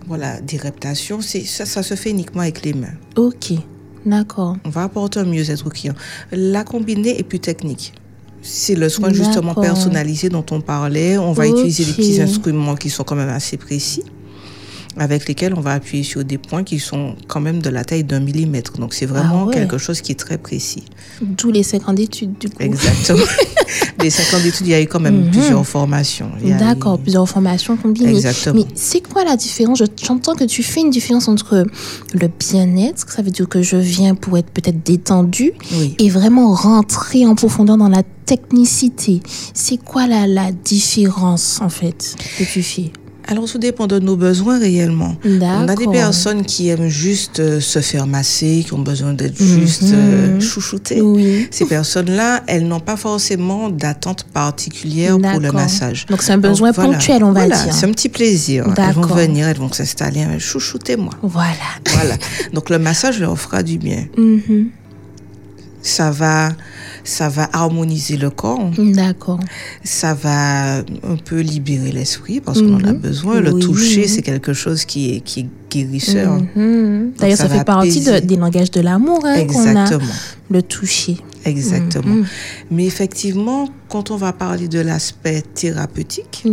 voilà, 0.07 0.42
des 0.42 0.57
reptations. 0.57 1.22
Ça, 1.22 1.66
ça 1.66 1.83
se 1.83 1.94
fait 1.95 2.10
uniquement 2.10 2.42
avec 2.42 2.66
les 2.66 2.74
mains. 2.74 2.95
Ok. 3.16 3.54
D'accord. 4.06 4.57
On 4.66 4.69
va 4.69 4.83
apporter 4.83 5.22
un 5.22 5.24
mieux-être 5.24 5.66
au 5.66 5.69
client. 5.69 5.94
La 6.33 6.66
combinée 6.66 7.18
est 7.18 7.24
plus 7.24 7.39
technique. 7.39 7.94
C'est 8.42 8.75
le 8.75 8.89
soin 8.89 9.13
justement 9.13 9.56
personnalisé 9.56 10.27
dont 10.27 10.45
on 10.51 10.60
parlait. 10.60 11.18
On 11.18 11.31
va 11.31 11.48
utiliser 11.48 11.86
des 11.86 11.94
petits 11.94 12.22
instruments 12.22 12.75
qui 12.75 12.89
sont 12.89 13.06
quand 13.06 13.16
même 13.16 13.30
assez 13.30 13.56
précis, 13.56 14.04
avec 14.97 15.27
lesquels 15.27 15.53
on 15.56 15.62
va 15.62 15.74
appuyer 15.74 16.03
sur 16.03 16.24
des 16.24 16.38
points 16.38 16.63
qui 16.63 16.80
sont 16.80 17.15
quand 17.27 17.42
même 17.42 17.62
de 17.62 17.69
la 17.69 17.83
taille 17.83 18.03
d'un 18.03 18.19
millimètre. 18.19 18.74
Donc 18.80 18.94
c'est 18.94 19.06
vraiment 19.06 19.44
Ah 19.44 19.45
ouais. 19.47 19.53
quelque 19.53 19.77
chose 19.77 20.01
qui 20.01 20.12
est 20.12 20.19
très 20.19 20.38
précis. 20.38 20.83
D'où 21.21 21.51
les 21.51 21.63
5 21.63 21.89
ans 21.89 21.94
d'études, 21.94 22.38
du 22.39 22.50
coup. 22.50 22.62
Exactement. 22.62 23.19
Les 24.01 24.09
50 24.09 24.44
d'études, 24.44 24.68
il 24.68 24.71
y 24.71 24.74
a 24.74 24.81
eu 24.81 24.88
quand 24.88 25.00
même 25.00 25.25
Mhm. 25.25 25.31
plusieurs 25.31 25.65
formations. 25.65 26.30
D'accord. 26.59 26.96
eu- 27.00 27.01
Plusieurs 27.03 27.27
formations 27.27 27.75
combinées. 27.77 28.10
Exactement. 28.12 28.55
Mais 28.58 28.65
c'est 28.75 29.01
quoi 29.01 29.24
la 29.24 29.36
différence? 29.36 29.79
Je- 29.79 29.86
J'entends 30.05 30.36
que 30.36 30.43
tu 30.43 30.62
fais 30.63 30.81
une 30.81 30.89
différence 30.91 31.27
entre 31.27 31.65
le 32.13 32.27
bien-être, 32.27 33.10
ça 33.12 33.22
veut 33.22 33.31
dire 33.31 33.48
que 33.50 33.62
je 33.62 33.77
viens 33.77 34.13
pour 34.15 34.38
être 34.38 34.50
peut-être 34.51 34.84
détendu, 34.84 35.53
Oui. 35.74 35.96
et 36.00 36.10
vraiment 36.10 36.53
rentrer 36.53 37.25
en 37.25 37.36
profondeur 37.36 37.77
dans 37.77 37.89
la 37.89 38.03
technicité. 38.25 39.22
C'est 39.53 39.77
quoi 39.77 40.08
la, 40.08 40.27
la 40.27 40.51
différence, 40.51 41.60
en 41.62 41.69
fait, 41.69 42.15
que 42.38 42.43
tu 42.43 42.62
fais? 42.62 42.91
Alors, 43.27 43.46
tout 43.50 43.58
dépend 43.58 43.88
de 43.88 43.98
nos 44.00 44.15
besoins 44.15 44.60
réellement. 44.60 45.15
On 45.25 45.67
a 45.67 45.75
des 45.75 45.88
personnes 45.88 46.44
qui 46.46 46.70
aiment 46.70 46.88
juste 46.89 47.39
euh, 47.39 47.60
se 47.60 47.79
faire 47.79 48.05
masser, 48.05 48.63
qui 48.65 48.74
ont 48.74 48.79
besoin 48.79 49.13
d'être 49.13 49.39
Mhm. 49.39 49.60
juste 49.60 49.84
euh, 49.94 50.39
chouchoutées. 50.39 51.01
Oui. 51.01 51.48
Ces 51.50 51.65
personnes-là, 51.65 52.44
elles 52.48 52.67
n'ont 52.67 52.79
pas 52.79 52.98
forcément 52.98 53.70
d'attente 53.70 54.25
particulière 54.25 55.17
pour 55.20 55.39
le 55.39 55.51
massage. 55.51 56.05
Donc 56.05 56.22
c'est 56.22 56.34
un 56.34 56.38
besoin 56.38 56.70
Donc, 56.70 56.75
voilà. 56.75 56.91
ponctuel, 56.94 57.24
on 57.24 57.32
va 57.32 57.46
Voilà, 57.48 57.63
dire. 57.63 57.74
C'est 57.74 57.86
un 57.88 57.91
petit 57.91 58.10
plaisir. 58.10 58.67
Elles 58.77 58.94
vont 58.94 59.01
venir, 59.01 59.48
elles 59.48 59.58
vont 59.58 59.72
s'installer, 59.72 60.25
chouchoutez-moi. 60.39 61.13
Voilà. 61.24 61.53
Voilà. 61.94 62.15
Donc 62.53 62.70
le 62.70 62.77
massage 62.77 63.20
leur 63.20 63.38
fera 63.39 63.63
du 63.63 63.77
bien. 63.79 64.05
Mhm. 64.17 64.70
Ça 65.82 66.12
va, 66.12 66.50
ça 67.05 67.29
va 67.29 67.47
harmoniser 67.53 68.17
le 68.17 68.29
corps. 68.29 68.69
D'accord. 68.77 69.39
Ça 69.83 70.13
va 70.13 70.79
un 70.79 71.15
peu 71.24 71.39
libérer 71.39 71.91
l'esprit 71.93 72.41
parce 72.41 72.62
qu'on 72.62 72.74
en 72.75 72.83
a 72.83 72.91
Mhm. 72.93 72.97
besoin. 73.00 73.39
Le 73.39 73.53
Oui. 73.53 73.62
toucher, 73.62 74.07
c'est 74.09 74.21
quelque 74.24 74.51
chose 74.53 74.83
qui 74.83 75.15
est, 75.15 75.19
qui 75.21 75.41
est 75.41 75.47
guérisseur. 75.71 76.41
Mhm. 76.55 77.13
D'ailleurs, 77.17 77.38
ça 77.38 77.47
fait 77.47 77.63
partie 77.63 78.01
de- 78.03 78.19
des 78.19 78.35
langages 78.35 78.71
de 78.71 78.81
l'amour 78.81 79.21
hein, 79.24 79.45
qu'on 79.45 79.59
a, 79.65 79.69
Exactement. 79.71 80.12
le 80.50 80.62
toucher. 80.62 81.17
Exactement. 81.45 82.15
Mhm. 82.15 82.25
Mais 82.71 82.85
effectivement, 82.85 83.69
quand 83.88 84.09
on 84.12 84.17
va 84.17 84.33
parler 84.33 84.67
de 84.67 84.79
l'aspect 84.79 85.43
thérapeutique. 85.53 86.43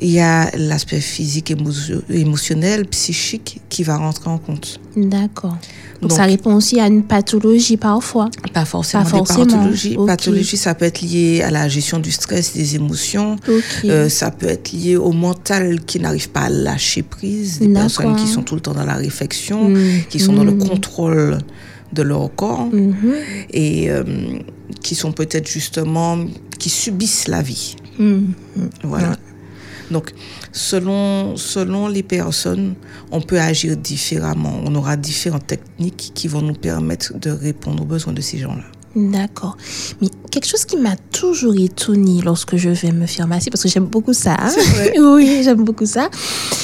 Il 0.00 0.10
y 0.10 0.20
a 0.20 0.50
l'aspect 0.56 1.00
physique, 1.00 1.50
émo- 1.50 2.02
émotionnel, 2.08 2.86
psychique 2.86 3.60
qui 3.68 3.82
va 3.82 3.96
rentrer 3.96 4.30
en 4.30 4.38
compte. 4.38 4.78
D'accord. 4.96 5.56
Donc, 6.00 6.10
Donc- 6.10 6.12
ça 6.12 6.24
répond 6.24 6.54
aussi 6.54 6.78
à 6.78 6.86
une 6.86 7.02
pathologie 7.02 7.76
parfois. 7.76 8.30
Pas 8.54 8.64
forcément, 8.64 9.02
Pas 9.02 9.10
des 9.10 9.16
forcément, 9.18 9.44
pathologies. 9.46 9.96
ok. 9.96 10.06
Pathologie, 10.06 10.56
ça 10.56 10.74
peut 10.76 10.84
être 10.84 11.00
lié 11.00 11.42
à 11.42 11.50
la 11.50 11.66
gestion 11.68 11.98
du 11.98 12.12
stress, 12.12 12.52
des 12.54 12.76
émotions. 12.76 13.34
Euh, 13.84 14.08
ça 14.08 14.30
peut 14.30 14.46
être 14.46 14.70
lié 14.70 14.96
au 14.96 15.10
mental 15.10 15.80
qui 15.84 15.98
n'arrive 15.98 16.30
pas 16.30 16.42
à 16.42 16.48
lâcher 16.48 17.02
prise, 17.02 17.58
des 17.58 17.68
personnes 17.68 18.14
qui 18.14 18.28
sont 18.28 18.42
tout 18.42 18.54
le 18.54 18.60
temps 18.60 18.74
dans 18.74 18.84
la 18.84 18.94
réflexion, 18.94 19.68
Mm. 19.70 19.78
qui 20.08 20.20
sont 20.20 20.32
dans 20.32 20.44
le 20.44 20.52
Mm. 20.52 20.58
contrôle 20.68 21.38
de 21.92 22.02
leur 22.02 22.32
corps 22.36 22.66
Mhm. 22.72 23.14
et 23.50 23.90
euh, 23.90 24.04
qui 24.82 24.94
sont 24.94 25.10
peut-être 25.10 25.48
justement, 25.48 26.18
qui 26.60 26.68
subissent 26.70 27.26
la 27.26 27.42
vie. 27.42 27.74
Voilà. 28.84 29.16
Donc, 29.90 30.12
selon, 30.52 31.36
selon 31.36 31.88
les 31.88 32.02
personnes, 32.02 32.74
on 33.10 33.20
peut 33.20 33.40
agir 33.40 33.76
différemment. 33.76 34.60
On 34.64 34.74
aura 34.74 34.96
différentes 34.96 35.46
techniques 35.46 36.12
qui 36.14 36.28
vont 36.28 36.42
nous 36.42 36.54
permettre 36.54 37.18
de 37.18 37.30
répondre 37.30 37.82
aux 37.82 37.86
besoins 37.86 38.12
de 38.12 38.20
ces 38.20 38.38
gens-là. 38.38 38.64
D'accord. 38.96 39.56
Mais 40.00 40.08
quelque 40.30 40.46
chose 40.48 40.64
qui 40.64 40.76
m'a 40.76 40.96
toujours 41.12 41.54
étonnée 41.56 42.20
lorsque 42.24 42.56
je 42.56 42.70
vais 42.70 42.90
me 42.90 43.06
faire 43.06 43.26
masser, 43.26 43.50
parce 43.50 43.62
que 43.62 43.68
j'aime 43.68 43.84
beaucoup 43.86 44.12
ça. 44.14 44.36
hein. 44.38 44.48
vrai. 44.74 44.94
oui, 44.98 45.40
j'aime 45.44 45.62
beaucoup 45.62 45.86
ça. 45.86 46.08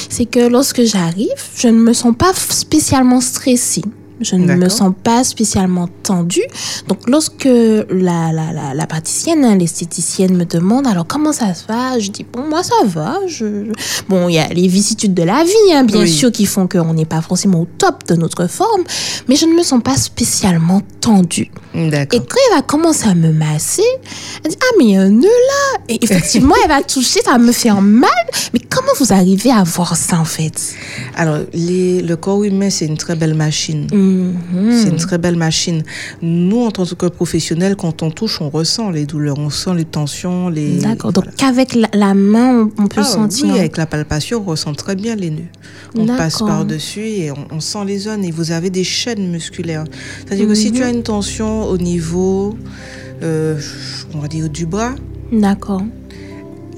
C'est 0.09 0.25
que 0.25 0.47
lorsque 0.47 0.83
j'arrive, 0.83 1.29
je 1.55 1.67
ne 1.67 1.79
me 1.79 1.93
sens 1.93 2.15
pas 2.17 2.33
spécialement 2.33 3.21
stressée. 3.21 3.83
Je 4.21 4.35
ne 4.35 4.55
me 4.55 4.69
sens 4.69 4.93
pas 5.03 5.23
spécialement 5.25 5.89
tendue. 6.03 6.45
Donc, 6.87 6.99
lorsque 7.09 7.45
la, 7.45 8.31
la, 8.31 8.53
la, 8.53 8.73
la 8.73 8.87
praticienne, 8.87 9.43
hein, 9.43 9.55
l'esthéticienne 9.57 10.35
me 10.37 10.45
demande 10.45 10.87
alors 10.87 11.05
comment 11.05 11.33
ça 11.33 11.53
se 11.53 11.65
va, 11.67 11.99
je 11.99 12.11
dis 12.11 12.25
bon, 12.31 12.47
moi 12.47 12.63
ça 12.63 12.75
va. 12.85 13.19
Je... 13.27 13.71
Bon, 14.07 14.29
il 14.29 14.35
y 14.35 14.39
a 14.39 14.47
les 14.49 14.67
vicissitudes 14.67 15.13
de 15.13 15.23
la 15.23 15.43
vie, 15.43 15.73
hein, 15.73 15.83
bien 15.83 16.01
Oui. 16.01 16.09
sûr, 16.11 16.31
qui 16.31 16.45
font 16.45 16.67
qu'on 16.67 16.93
n'est 16.93 17.05
pas 17.05 17.21
forcément 17.21 17.61
au 17.61 17.67
top 17.77 18.05
de 18.07 18.15
notre 18.15 18.47
forme, 18.47 18.83
mais 19.27 19.35
je 19.35 19.45
ne 19.45 19.53
me 19.53 19.63
sens 19.63 19.81
pas 19.83 19.97
spécialement 19.97 20.81
tendue. 21.01 21.51
Et 21.75 22.19
quand 22.19 22.37
elle 22.49 22.55
va 22.55 22.61
commencer 22.61 23.07
à 23.07 23.15
me 23.15 23.31
masser, 23.31 23.83
elle 24.43 24.51
dit 24.51 24.57
Ah, 24.61 24.73
mais 24.77 24.85
il 24.85 24.91
y 24.91 24.95
a 24.95 25.01
un 25.01 25.09
nœud 25.09 25.23
là 25.23 25.79
Et 25.89 26.03
effectivement, 26.03 26.55
elle 26.63 26.69
va 26.69 26.81
toucher, 26.83 27.19
ça 27.23 27.31
va 27.31 27.37
me 27.37 27.51
faire 27.51 27.81
mal. 27.81 28.09
Mais 28.53 28.59
comment 28.69 28.91
vous 28.99 29.11
arrivez 29.13 29.51
à 29.51 29.63
voir 29.63 29.95
ça 29.97 30.19
en 30.19 30.25
fait? 30.25 30.73
Alors, 31.15 31.39
les, 31.53 32.01
le 32.01 32.15
corps 32.15 32.43
humain, 32.43 32.69
c'est 32.69 32.85
une 32.85 32.97
très 32.97 33.15
belle 33.15 33.33
machine. 33.33 33.87
Mhm. 33.91 34.71
C'est 34.71 34.89
une 34.89 34.97
très 34.97 35.17
belle 35.17 35.35
machine. 35.35 35.83
Nous, 36.21 36.61
en 36.61 36.71
tant 36.71 36.85
que 36.85 37.05
professionnels, 37.07 37.75
quand 37.75 38.03
on 38.03 38.11
touche, 38.11 38.41
on 38.41 38.49
ressent 38.49 38.89
les 38.89 39.05
douleurs, 39.05 39.37
on 39.39 39.49
sent 39.49 39.73
les 39.75 39.85
tensions, 39.85 40.49
les. 40.49 40.77
D'accord. 40.77 41.11
Donc, 41.13 41.25
qu'avec 41.35 41.75
la, 41.75 41.89
la 41.93 42.13
main, 42.13 42.69
on, 42.77 42.87
peut 42.87 43.01
Ah, 43.01 43.03
sentir. 43.03 43.47
Oui, 43.47 43.59
avec 43.59 43.77
la 43.77 43.85
palpation, 43.85 44.41
on 44.45 44.49
ressent 44.49 44.73
très 44.73 44.95
bien 44.95 45.15
les 45.15 45.29
nœuds. 45.29 45.41
On 45.97 46.05
passe 46.07 46.39
par-dessus 46.39 47.07
et 47.07 47.31
on, 47.31 47.37
on 47.51 47.59
sent 47.59 47.85
les 47.85 47.97
zones 47.99 48.23
et 48.25 48.31
vous 48.31 48.51
avez 48.51 48.69
des 48.69 48.83
chaînes 48.83 49.31
musculaires. 49.31 49.85
C'est-à-dire 50.25 50.47
que 50.47 50.53
si 50.55 50.69
Mhm. 50.69 50.75
tu 50.75 50.83
as 50.83 50.89
une 50.89 51.03
tension 51.03 51.64
au 51.69 51.77
niveau, 51.77 52.55
euh, 53.23 53.57
on 54.13 54.19
va 54.19 54.27
dire, 54.27 54.49
du 54.49 54.65
bras, 54.65 54.93
D'accord. 55.31 55.81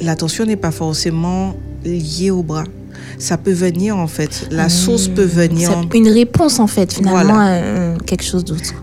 la 0.01 0.15
tension 0.15 0.45
n'est 0.45 0.55
pas 0.55 0.71
forcément 0.71 1.55
liée 1.85 2.31
au 2.31 2.43
bras. 2.43 2.63
Ça 3.19 3.37
peut 3.37 3.51
venir 3.53 3.97
en 3.97 4.07
fait. 4.07 4.47
La 4.51 4.69
source 4.69 5.07
peut 5.07 5.23
venir. 5.23 5.71
en- 5.75 5.83
C'est 5.91 5.97
une 5.97 6.09
réponse 6.09 6.59
en 6.59 6.67
fait, 6.67 6.93
finalement, 6.93 7.23
Voilà. 7.33 7.39
à 7.41 7.49
euh, 7.53 7.97
quelque 8.05 8.23
chose 8.23 8.43
d'autre. 8.45 8.73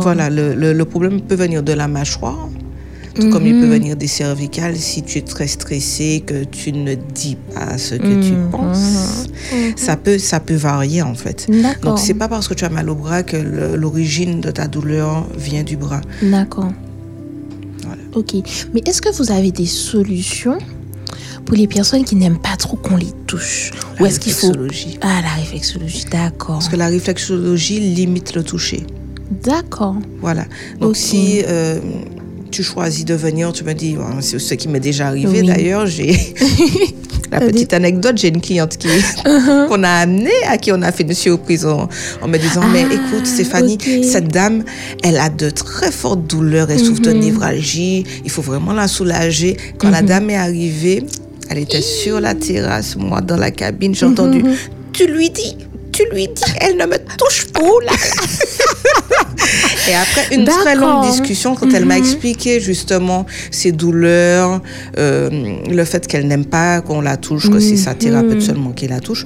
Voilà, 0.00 0.30
le, 0.30 0.54
le- 0.54 0.72
le 0.72 0.84
problème 0.84 1.20
peut 1.20 1.34
venir 1.34 1.62
de 1.62 1.72
la 1.72 1.86
mâchoire, 1.88 2.48
tout 3.20 3.30
comme 3.30 3.46
il 3.46 3.54
peut 3.54 3.66
Mhm. 3.66 3.72
venir 3.72 3.96
des 3.96 4.06
cervicales 4.06 4.76
si 4.76 5.02
tu 5.02 5.18
es 5.18 5.22
très 5.22 5.46
stressé, 5.46 6.22
que 6.24 6.44
tu 6.44 6.72
ne 6.72 6.94
dis 6.94 7.36
pas 7.54 7.78
ce 7.78 7.94
que 7.94 8.22
tu 8.22 8.32
Mhm. 8.32 8.50
penses. 8.50 9.26
Ça 9.76 9.96
peut, 9.96 10.18
ça 10.18 10.40
peut 10.40 10.54
varier 10.54 11.02
en 11.02 11.14
fait. 11.14 11.46
Donc 11.82 11.98
c'est 11.98 12.14
pas 12.14 12.28
parce 12.28 12.48
que 12.48 12.54
tu 12.54 12.64
as 12.64 12.68
mal 12.70 12.88
au 12.90 12.94
bras 12.94 13.22
que 13.22 13.36
l'origine 13.76 14.40
de 14.40 14.50
ta 14.50 14.66
douleur 14.68 15.26
vient 15.36 15.62
du 15.62 15.76
bras. 15.76 16.00
D'accord. 16.22 16.72
Voilà. 17.84 18.02
Ok. 18.14 18.34
Mais 18.74 18.82
est-ce 18.86 19.00
que 19.02 19.10
vous 19.16 19.30
avez 19.30 19.52
des 19.52 19.66
solutions 19.66 20.58
pour 21.44 21.56
les 21.56 21.68
personnes 21.68 22.04
qui 22.04 22.16
n'aiment 22.16 22.38
pas 22.40 22.56
trop 22.56 22.76
qu'on 22.76 22.96
les 22.96 23.12
touche? 23.26 23.70
Ou 24.00 24.02
La 24.04 24.08
est-ce 24.08 24.18
qu'il 24.20 24.32
faut... 24.32 24.48
réflexologie. 24.48 24.98
Ah, 25.02 25.20
la 25.22 25.34
réflexologie, 25.40 26.04
d'accord. 26.10 26.56
Parce 26.56 26.68
que 26.68 26.76
la 26.76 26.88
réflexologie 26.88 27.78
limite 27.80 28.34
le 28.34 28.42
toucher. 28.42 28.84
D'accord. 29.44 29.96
Voilà. 30.20 30.44
Donc 30.80 30.96
si 30.96 31.42
euh, 31.46 31.78
tu 32.50 32.62
choisis 32.62 33.04
de 33.04 33.14
venir, 33.14 33.52
tu 33.52 33.64
me 33.64 33.72
dis, 33.74 33.96
c'est 34.20 34.38
ce 34.38 34.54
qui 34.54 34.68
m'est 34.68 34.80
déjà 34.80 35.08
arrivé 35.08 35.40
Oui. 35.40 35.46
d'ailleurs, 35.46 35.86
j'ai 35.86 36.16
la 37.32 37.40
petite 37.40 37.72
anecdote, 37.72 38.16
j'ai 38.18 38.28
une 38.28 38.40
cliente 38.40 38.76
qui 38.76 38.88
qu'on 39.68 39.82
a 39.82 39.88
amenée, 39.90 40.30
à 40.48 40.56
qui 40.58 40.70
on 40.72 40.80
a 40.82 40.92
fait 40.92 41.02
une 41.02 41.14
surprise 41.14 41.66
en, 41.66 41.88
en 42.22 42.28
me 42.28 42.38
disant, 42.38 42.62
mais 42.72 42.86
Ah, 42.90 42.94
écoute 42.94 43.26
Stéphanie, 43.26 43.78
cette 44.02 44.28
dame, 44.28 44.64
elle 45.02 45.18
a 45.18 45.28
de 45.28 45.50
très 45.50 45.90
fortes 45.90 46.26
douleurs, 46.26 46.70
elle 46.70 46.78
souffre 46.80 47.02
de 47.02 47.12
Mhm. 47.12 47.18
névralgie, 47.20 48.04
il 48.24 48.30
faut 48.30 48.42
vraiment 48.42 48.72
la 48.72 48.88
soulager. 48.88 49.56
Quand 49.78 49.90
la 49.90 50.02
Mhm. 50.02 50.08
dame 50.08 50.30
est 50.30 50.36
arrivée, 50.36 51.04
elle 51.50 51.58
était 51.58 51.82
sur 51.82 52.20
la 52.20 52.34
terrasse, 52.34 52.96
moi 52.96 53.20
dans 53.20 53.36
la 53.36 53.50
cabine, 53.50 53.94
j'ai 53.94 54.06
Mhm. 54.06 54.12
entendu, 54.12 54.42
tu 54.92 55.06
lui 55.06 55.30
dis, 55.30 55.56
tu 55.92 56.04
lui 56.12 56.28
dis, 56.28 56.42
elle 56.60 56.76
ne 56.76 56.86
me 56.86 56.96
touche 57.18 57.46
pas. 57.52 57.60
Oh 57.62 57.80
là 57.80 57.92
là. 57.92 59.16
Et 59.88 59.94
après 59.94 60.34
une 60.34 60.44
très 60.44 60.74
longue 60.74 61.04
discussion, 61.10 61.54
quand 61.54 61.72
elle 61.72 61.84
m'a 61.84 61.94
Mhm. 61.98 62.04
expliqué 62.04 62.60
justement 62.60 63.26
ses 63.50 63.72
douleurs, 63.72 64.60
euh, 64.98 65.30
le 65.70 65.84
fait 65.84 66.06
qu'elle 66.06 66.26
n'aime 66.26 66.44
pas 66.46 66.80
qu'on 66.80 67.00
la 67.00 67.16
touche, 67.16 67.48
que 67.50 67.60
c'est 67.60 67.76
sa 67.76 67.94
thérapeute 67.94 68.34
Mhm. 68.36 68.40
seulement 68.40 68.70
qui 68.72 68.88
la 68.88 69.00
touche, 69.00 69.24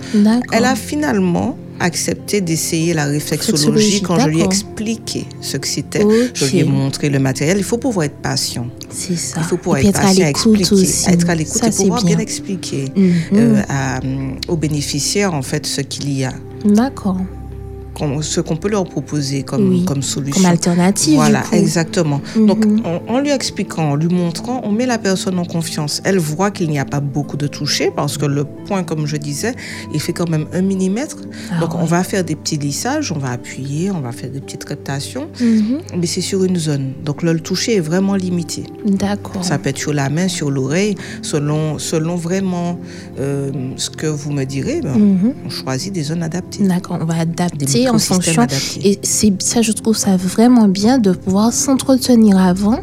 elle 0.53 0.65
a 0.65 0.75
finalement 0.75 1.57
accepté 1.83 2.43
d'essayer 2.43 2.93
la 2.93 3.07
réflexologie 3.07 4.03
quand 4.03 4.19
je 4.21 4.29
lui 4.29 4.41
ai 4.41 4.45
expliqué 4.45 5.25
ce 5.41 5.57
que 5.57 5.67
c'était. 5.67 6.05
Je 6.35 6.45
lui 6.47 6.59
ai 6.59 6.65
montré 6.65 7.09
le 7.09 7.19
matériel. 7.19 7.57
Il 7.57 7.65
faut 7.65 7.79
pouvoir 7.79 8.05
être 8.05 8.17
patient. 8.21 8.67
C'est 8.91 9.17
ça. 9.17 9.41
Il 9.41 9.45
faut 9.45 9.57
pouvoir 9.57 9.79
Et 9.79 9.87
être 9.87 9.97
être 9.97 10.01
à 10.01 10.09
patient, 10.09 10.27
l'écoute 10.27 10.61
expliquer, 10.61 10.83
aussi. 10.83 11.11
être 11.11 11.31
à 11.31 11.35
l'écoute 11.35 11.63
et 11.65 11.71
pouvoir 11.71 12.03
bien 12.05 12.17
bien. 12.17 12.23
expliquer 12.23 12.85
euh, 13.33 13.63
à, 13.71 13.99
hum, 14.05 14.35
aux 14.49 14.57
bénéficiaires 14.57 15.33
en 15.33 15.41
fait 15.41 15.65
ce 15.67 15.81
qu'il 15.81 16.13
y 16.13 16.25
a, 16.25 16.35
D'accord. 16.67 17.17
Qu'on- 18.01 18.23
ce 18.23 18.41
qu'on 18.41 18.57
peut 18.57 18.69
leur 18.71 18.85
proposer 18.85 19.43
comme, 19.43 19.69
Oui. 19.71 19.85
comme 19.85 20.03
solution. 20.03 20.41
Comme 20.43 20.51
alternative. 20.51 21.15
Voilà, 21.17 21.43
exactement. 21.53 22.21
Mhm. 22.37 22.47
Donc, 22.47 22.65
en, 22.85 23.03
en 23.15 23.21
lui 23.21 23.31
expliquant, 23.31 23.91
en 23.91 23.95
lui 23.97 24.09
montrant, 24.09 24.61
on 24.65 24.73
met 24.73 24.87
la 24.87 24.99
personne 24.99 25.39
en 25.39 25.45
confiance. 25.45 26.01
Elle 26.05 26.19
voit 26.19 26.51
qu'il 26.51 26.71
n'y 26.71 26.79
a 26.79 26.85
pas 26.85 27.01
beaucoup 27.01 27.37
de 27.37 27.47
toucher 27.47 27.91
parce 27.95 28.17
que 28.19 28.27
le 28.27 28.45
point, 28.45 28.83
comme 28.85 29.07
je 29.07 29.17
disais, 29.17 29.55
il 29.95 30.01
fait 30.01 30.13
quand 30.13 30.29
même 30.29 30.47
un 30.53 30.63
millimètre. 30.63 31.17
Ah 31.53 31.61
Donc, 31.61 31.75
on 31.75 31.85
va 31.85 32.03
faire 32.05 32.25
des 32.25 32.37
petits 32.37 32.57
lissages, 32.57 33.13
on 33.13 33.19
va 33.19 33.31
appuyer, 33.33 33.91
on 33.91 34.01
va 34.01 34.13
faire 34.13 34.31
des 34.31 34.41
petites 34.41 34.65
captations, 34.65 35.29
Mhm. 35.41 35.79
mais 35.99 36.07
c'est 36.07 36.21
sur 36.23 36.45
une 36.45 36.57
zone. 36.57 36.93
Donc, 37.05 37.23
le 37.23 37.39
toucher 37.41 37.77
est 37.77 37.81
vraiment 37.81 38.15
limité. 38.15 38.65
D'accord. 38.87 39.45
Ça 39.45 39.59
peut 39.59 39.69
être 39.71 39.79
sur 39.79 39.93
la 39.93 40.09
main, 40.11 40.29
sur 40.29 40.51
l'oreille, 40.51 40.95
selon, 41.23 41.79
selon 41.79 42.17
vraiment 42.17 42.79
euh, 43.19 43.51
ce 43.77 43.91
que 43.91 44.07
vous 44.07 44.33
me 44.33 44.45
direz. 44.45 44.81
ben, 44.83 44.95
Mhm. 44.97 45.35
On 45.47 45.51
choisit 45.51 45.93
des 45.93 46.03
zones 46.03 46.23
adaptées. 46.23 46.65
D'accord, 46.65 46.99
on 47.01 47.05
va 47.05 47.19
adapter 47.21 47.67
en 47.91 47.99
fonction. 47.99 48.47
Et 48.83 48.99
c'est 49.03 49.33
ça, 49.43 49.63
je 49.63 49.73
trouve 49.73 49.97
ça 49.97 50.17
vraiment 50.17 50.69
bien 50.69 50.99
de 50.99 51.13
pouvoir 51.13 51.53
s'entretenir 51.53 52.39
avant 52.39 52.81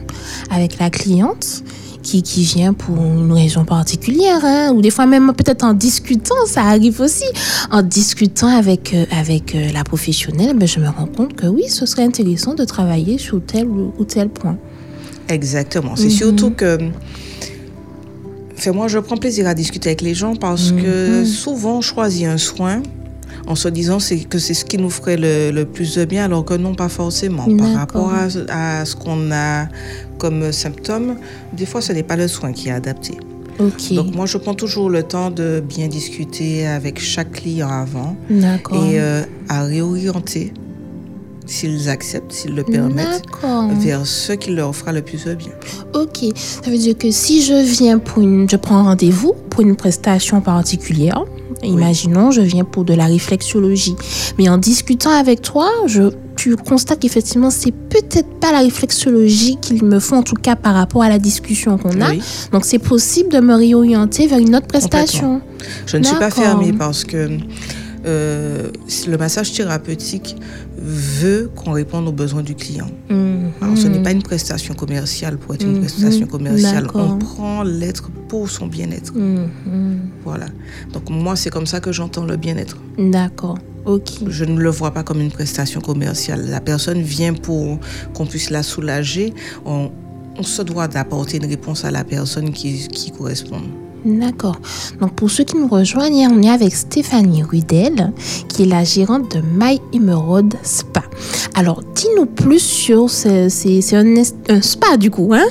avec 0.51 0.79
la 0.79 0.89
cliente 0.89 1.63
qui, 2.03 2.21
qui 2.23 2.43
vient 2.43 2.71
pour 2.73 2.95
une 2.97 3.33
raison 3.33 3.65
particulière, 3.65 4.39
hein, 4.43 4.71
ou 4.73 4.81
des 4.81 4.91
fois 4.91 5.05
même 5.05 5.33
peut-être 5.33 5.63
en 5.65 5.73
discutant, 5.73 6.35
ça 6.45 6.61
arrive 6.61 7.01
aussi. 7.01 7.25
En 7.69 7.81
discutant 7.81 8.47
avec, 8.47 8.93
euh, 8.93 9.05
avec 9.11 9.53
euh, 9.55 9.71
la 9.73 9.83
professionnelle, 9.83 10.55
ben, 10.55 10.67
je 10.67 10.79
me 10.79 10.87
rends 10.87 11.07
compte 11.07 11.33
que 11.35 11.47
oui, 11.47 11.63
ce 11.67 11.85
serait 11.85 12.03
intéressant 12.05 12.53
de 12.53 12.63
travailler 12.63 13.17
sur 13.17 13.41
tel 13.45 13.67
ou, 13.67 13.91
ou 13.97 14.05
tel 14.05 14.29
point. 14.29 14.57
Exactement. 15.27 15.97
C'est 15.97 16.05
Mhm. 16.05 16.09
surtout 16.11 16.51
que. 16.51 16.77
Enfin, 18.57 18.71
moi, 18.71 18.87
je 18.87 18.97
prends 18.99 19.17
plaisir 19.17 19.45
à 19.47 19.53
discuter 19.53 19.89
avec 19.89 20.01
les 20.01 20.13
gens 20.15 20.35
parce 20.35 20.71
que 20.71 21.19
Mhm. 21.19 21.25
souvent, 21.25 21.77
on 21.77 21.81
choisit 21.81 22.25
un 22.25 22.37
soin 22.37 22.81
en 23.47 23.55
se 23.55 23.69
disant 23.69 23.97
que 24.29 24.39
c'est 24.39 24.53
ce 24.53 24.65
qui 24.65 24.77
nous 24.77 24.89
ferait 24.89 25.17
le, 25.17 25.51
le 25.51 25.65
plus 25.65 25.95
de 25.95 26.05
bien, 26.05 26.25
alors 26.25 26.43
que 26.45 26.53
non, 26.53 26.75
pas 26.75 26.89
forcément. 26.89 27.45
Par 27.57 27.73
rapport 27.73 28.11
à, 28.13 28.27
à 28.79 28.85
ce 28.85 28.95
qu'on 28.95 29.31
a 29.31 29.67
comme 30.17 30.51
symptômes, 30.51 31.15
des 31.53 31.65
fois, 31.65 31.81
ce 31.81 31.93
n'est 31.93 32.03
pas 32.03 32.17
le 32.17 32.27
soin 32.27 32.51
qui 32.51 32.67
est 32.69 32.71
adapté. 32.73 33.17
Ok, 33.59 33.93
Donc, 33.93 34.13
moi, 34.13 34.25
je 34.27 34.37
prends 34.37 34.53
toujours 34.53 34.89
le 34.89 35.01
temps 35.01 35.31
de 35.31 35.63
bien 35.67 35.87
discuter 35.87 36.67
avec 36.67 36.99
chaque 36.99 37.31
client 37.31 37.69
avant 37.69 38.15
et 38.29 38.99
euh, 38.99 39.23
à 39.49 39.63
réorienter, 39.63 40.53
s'ils 41.45 41.89
acceptent, 41.89 42.31
s'ils 42.33 42.53
le 42.53 42.63
permettent, 42.63 43.23
vers 43.79 44.05
ce 44.05 44.33
qui 44.33 44.51
leur 44.51 44.75
fera 44.75 44.91
le 44.91 45.01
plus 45.01 45.25
de 45.25 45.33
bien. 45.33 45.53
Ok, 45.93 46.17
ça 46.35 46.69
veut 46.69 46.77
dire 46.77 46.97
que 46.97 47.09
si 47.09 47.41
je 47.41 47.53
viens 47.63 47.97
pour 47.97 48.21
une, 48.21 48.47
je 48.49 48.57
prends 48.57 48.83
rendez-vous 48.83 49.33
pour 49.49 49.61
une 49.61 49.75
prestation 49.75 50.41
particulière, 50.41 51.23
imaginons 51.63 52.31
je 52.31 52.41
viens 52.41 52.63
pour 52.63 52.83
de 52.85 52.93
la 52.93 53.05
réflexologie, 53.05 53.95
mais 54.37 54.49
en 54.49 54.57
discutant 54.57 55.11
avec 55.11 55.41
toi, 55.41 55.69
je 55.85 56.11
tu 56.37 56.55
constates 56.55 56.99
qu'effectivement, 56.99 57.49
c'est 57.49 57.71
peut-être 57.71 58.39
pas 58.39 58.51
la 58.51 58.59
réflexologie 58.59 59.57
qu'il 59.59 59.83
me 59.83 59.99
faut, 59.99 60.15
en 60.15 60.23
tout 60.23 60.35
cas 60.35 60.55
par 60.55 60.75
rapport 60.75 61.01
à 61.01 61.09
la 61.09 61.19
discussion 61.19 61.77
qu'on 61.77 61.99
a. 61.99 62.11
Oui. 62.11 62.21
Donc, 62.53 62.63
c'est 62.63 62.79
possible 62.79 63.29
de 63.29 63.39
me 63.39 63.55
réorienter 63.55 64.27
vers 64.27 64.37
une 64.37 64.55
autre 64.55 64.67
prestation. 64.67 65.41
Je 65.87 65.97
ne 65.97 66.03
suis 66.03 66.15
pas 66.15 66.29
fermée 66.29 66.73
parce 66.73 67.03
que 67.03 67.37
euh, 68.05 68.69
le 69.07 69.17
massage 69.17 69.51
thérapeutique 69.51 70.35
veut 70.79 71.49
qu'on 71.55 71.71
réponde 71.71 72.07
aux 72.07 72.11
besoins 72.11 72.43
du 72.43 72.55
client. 72.55 72.87
Mhm. 73.09 73.51
Alors, 73.61 73.77
ce 73.77 73.87
n'est 73.87 74.01
pas 74.03 74.11
une 74.11 74.21
prestation 74.23 74.73
commerciale 74.73 75.37
pour 75.37 75.55
être 75.55 75.63
une 75.63 75.73
Mhm. 75.73 75.79
prestation 75.81 76.27
commerciale. 76.27 76.87
On 76.93 77.17
prend 77.17 77.63
l'être 77.63 78.09
pour 78.27 78.49
son 78.49 78.67
bien-être. 78.67 79.13
Mhm. 79.15 79.99
Voilà. 80.23 80.45
Donc, 80.93 81.09
moi, 81.09 81.35
c'est 81.35 81.49
comme 81.49 81.65
ça 81.65 81.79
que 81.79 81.91
j'entends 81.91 82.25
le 82.25 82.37
bien-être. 82.37 82.77
D'accord. 82.97 83.57
Ok. 83.85 84.09
Je 84.27 84.45
ne 84.45 84.59
le 84.59 84.69
vois 84.69 84.91
pas 84.91 85.03
comme 85.03 85.21
une 85.21 85.31
prestation 85.31 85.81
commerciale. 85.81 86.45
La 86.49 86.59
personne 86.59 87.01
vient 87.01 87.33
pour 87.33 87.79
qu'on 88.13 88.25
puisse 88.25 88.49
la 88.49 88.61
soulager. 88.63 89.33
On, 89.65 89.89
on 90.37 90.43
se 90.43 90.61
doit 90.61 90.87
d'apporter 90.87 91.37
une 91.37 91.45
réponse 91.45 91.85
à 91.85 91.91
la 91.91 92.03
personne 92.03 92.51
qui, 92.51 92.87
qui 92.89 93.11
correspond. 93.11 93.61
D'accord. 94.07 94.55
Donc 95.01 95.13
pour 95.13 95.29
ceux 95.29 95.43
qui 95.43 95.57
nous 95.57 95.67
rejoignent, 95.67 96.29
on 96.31 96.41
est 96.41 96.49
avec 96.49 96.73
Stéphanie 96.73 97.43
Rudel, 97.43 98.13
qui 98.47 98.63
est 98.63 98.65
la 98.65 98.85
gérante 98.85 99.35
de 99.35 99.41
My 99.41 99.81
Emerald 99.93 100.55
Spa. 100.63 101.03
Alors, 101.55 101.81
dis-nous 101.93 102.25
plus 102.25 102.59
sur 102.59 103.09
ce, 103.09 103.49
c'est, 103.49 103.81
c'est 103.81 103.97
un, 103.97 104.61
spa 104.61 104.95
du 104.95 105.11
coup, 105.11 105.33
hein? 105.33 105.45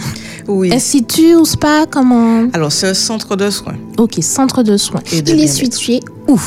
Oui. 0.49 0.73
Institut 0.73 1.35
ou 1.35 1.45
spa, 1.45 1.85
comment? 1.91 2.49
Alors, 2.53 2.73
c'est 2.73 2.89
un 2.89 2.95
centre 2.95 3.37
de 3.37 3.51
soins. 3.51 3.77
Ok, 3.99 4.19
centre 4.23 4.63
de 4.63 4.77
soins. 4.77 5.03
Et 5.13 5.21
de 5.21 5.33
Il 5.33 5.41
est 5.43 5.49
situé 5.49 6.01
où? 6.29 6.41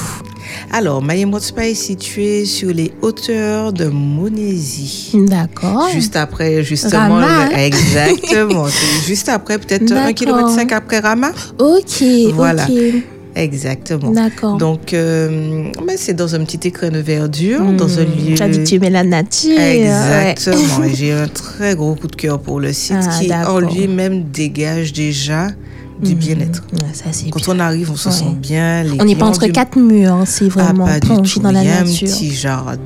Alors, 0.72 1.02
Mayemot 1.02 1.40
Spa 1.40 1.68
est 1.68 1.74
situé 1.74 2.46
sur 2.46 2.70
les 2.74 2.92
hauteurs 3.02 3.74
de 3.74 3.86
Monésie. 3.86 5.12
D'accord. 5.14 5.90
Juste 5.94 6.16
après, 6.16 6.64
justement. 6.64 7.00
Rama. 7.16 7.50
le- 7.50 7.58
exactement. 7.58 8.66
Juste 9.08 9.30
après, 9.30 9.58
peut-être 9.58 9.92
un 9.92 9.96
D'accord. 9.96 10.14
kilomètre 10.14 10.50
cinq 10.50 10.72
après 10.72 11.00
Rama. 11.00 11.32
Ok, 11.60 12.04
Voilà. 12.34 12.66
ok. 12.70 13.04
Exactement. 13.36 14.10
D'accord. 14.12 14.58
Donc, 14.58 14.92
euh, 14.94 15.64
mais 15.86 15.96
c'est 15.98 16.14
dans 16.16 16.34
un 16.36 16.44
petit 16.44 16.68
écrin 16.68 16.90
de 16.90 16.98
verdure, 17.00 17.62
dans 17.74 18.00
un 18.00 18.04
lieu. 18.04 18.36
Tu 18.36 18.42
as 18.44 18.50
dit 18.50 18.64
tu 18.64 18.76
aimais 18.76 18.90
la 18.90 19.04
nature. 19.04 19.58
Exactement. 19.58 20.88
J'ai 20.94 21.12
un 21.14 21.28
très 21.28 21.76
gros 21.76 21.96
coup 21.96 22.08
de 22.08 22.16
cœur 22.16 22.40
pour 22.40 22.60
le 22.60 22.74
site 22.74 22.98
Ah, 23.00 23.20
qui, 23.20 23.32
en 23.34 23.60
lui-même, 23.60 24.24
dégage 24.24 24.92
déjà 24.94 25.48
du 26.02 26.16
bien-être. 26.16 26.64
Ça, 26.94 27.06
c'est 27.12 27.30
Quand 27.30 27.44
bien. 27.44 27.56
on 27.56 27.60
arrive, 27.60 27.92
on 27.92 27.96
se 27.96 28.10
Ouais. 28.10 28.16
sent 28.16 28.36
bien. 28.38 28.84
les 28.84 29.02
On 29.02 29.06
n'est 29.06 29.16
pas 29.16 29.26
entre 29.26 29.46
du- 29.46 29.52
quatre 29.52 29.78
murs, 29.78 30.14
hein, 30.14 30.24
c'est 30.26 30.46
Ah, 30.46 30.64
vraiment 30.64 30.86
pas 30.86 31.00
du 31.00 31.08
plongé 31.08 31.40
dans 31.40 31.52
la 31.52 31.64
Il 31.64 31.68
y 31.68 31.72
a 31.72 31.80
un 31.80 31.84
nature. 31.84 32.08
petit 32.08 32.34
jardin. 32.34 32.78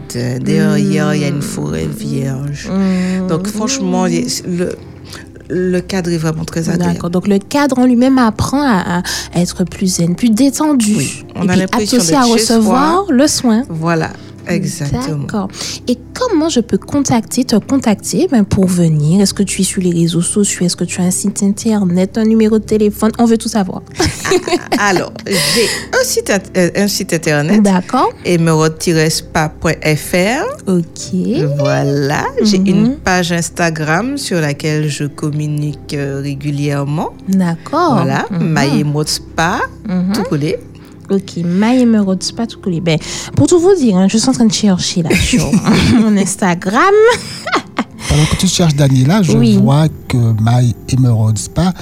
Derrière, 0.42 1.14
il 1.16 1.22
y 1.22 1.26
a 1.26 1.28
une 1.28 1.42
forêt 1.42 1.88
vierge. 1.88 2.70
Mmh. 2.70 3.28
Donc, 3.28 3.48
franchement, 3.48 4.06
le, 4.06 4.76
le 5.50 5.80
cadre 5.82 6.10
est 6.12 6.18
vraiment 6.18 6.46
très 6.46 6.70
agréable. 6.70 6.94
D'accord. 6.94 7.10
Donc 7.10 7.28
le 7.28 7.38
cadre 7.38 7.78
en 7.80 7.86
lui-même 7.86 8.18
apprend 8.18 8.62
à, 8.64 9.04
à 9.34 9.40
être 9.40 9.64
plus 9.66 9.96
zen, 9.98 10.16
plus 10.16 10.30
détendu. 10.30 10.96
Oui, 10.98 11.24
on 11.36 11.48
Et 11.48 11.52
a 11.52 11.56
l'impression 11.56 11.98
d'être 11.98 12.14
à 12.16 12.24
recevoir 12.24 13.04
le 13.12 13.28
soin. 13.28 13.64
Voilà, 13.70 14.10
exactement. 14.48 15.18
D'accord. 15.26 15.48
Et 15.88 15.98
comment 16.14 16.50
je 16.50 16.60
peux 16.60 16.78
contacter, 16.78 17.44
te 17.46 17.56
contacter 17.58 18.28
ben, 18.30 18.44
pour 18.44 18.68
venir? 18.68 19.22
Est-ce 19.22 19.34
que 19.34 19.44
tu 19.44 19.62
es 19.62 19.64
sur 19.64 19.82
les 19.82 19.92
réseaux 19.92 20.22
sociaux? 20.22 20.66
Est-ce 20.66 20.76
que 20.76 20.84
tu 20.84 21.02
as 21.02 21.06
un 21.06 21.12
site 21.12 21.42
internet, 21.44 22.18
un 22.18 22.26
numéro 22.26 22.60
de 22.60 22.64
téléphone? 22.64 23.12
On 23.20 23.26
veut 23.26 23.38
tout 23.38 23.50
savoir. 23.50 23.82
Alors, 24.80 25.12
j'ai 25.28 25.68
un 26.00 26.04
site, 26.04 26.32
euh, 26.58 26.70
un 26.76 26.88
site 26.88 27.14
internet, 27.14 27.62
D'accord. 27.62 28.12
émeraude-spa.fr. 28.26 30.44
Ok. 30.68 31.16
Voilà, 31.58 32.26
j'ai 32.42 32.60
Mhm. 32.60 32.68
une 32.68 32.96
page 32.98 33.32
Instagram 33.32 34.18
sur 34.18 34.40
laquelle 34.40 34.90
je 34.90 35.06
communique 35.06 35.94
euh, 35.94 36.22
régulièrement. 36.22 37.12
D'accord. 37.28 37.96
Voilà, 37.96 38.26
Mhm. 38.32 38.48
Maïemot 38.48 39.06
Spa, 39.06 39.60
Mhm. 39.88 40.14
tout 40.14 40.24
collé. 40.24 40.58
Ok, 41.10 41.38
My 41.44 41.82
Emerald 41.82 42.24
Spa 42.24 42.48
tout 42.48 42.60
collé. 42.60 42.80
Ben, 42.82 42.98
pour 43.36 43.48
tout 43.48 43.60
vous 43.60 43.76
dire, 43.76 43.98
hein, 43.98 44.08
je 44.08 44.18
suis 44.18 44.30
en 44.30 44.34
train 44.34 44.46
de 44.46 44.54
chercher 44.54 45.04
là 45.04 45.10
sur 45.16 45.44
mon 46.00 46.16
Instagram. 46.18 46.94
Pendant 48.10 48.26
que 48.26 48.36
tu 48.38 48.48
cherches 48.48 48.76
Daniela, 48.76 49.22
je 49.24 49.32
Oui. 49.34 49.58
vois 49.58 49.88
que 50.08 50.18
My 50.18 50.76
Emerald 50.90 51.38
Spa 51.38 51.74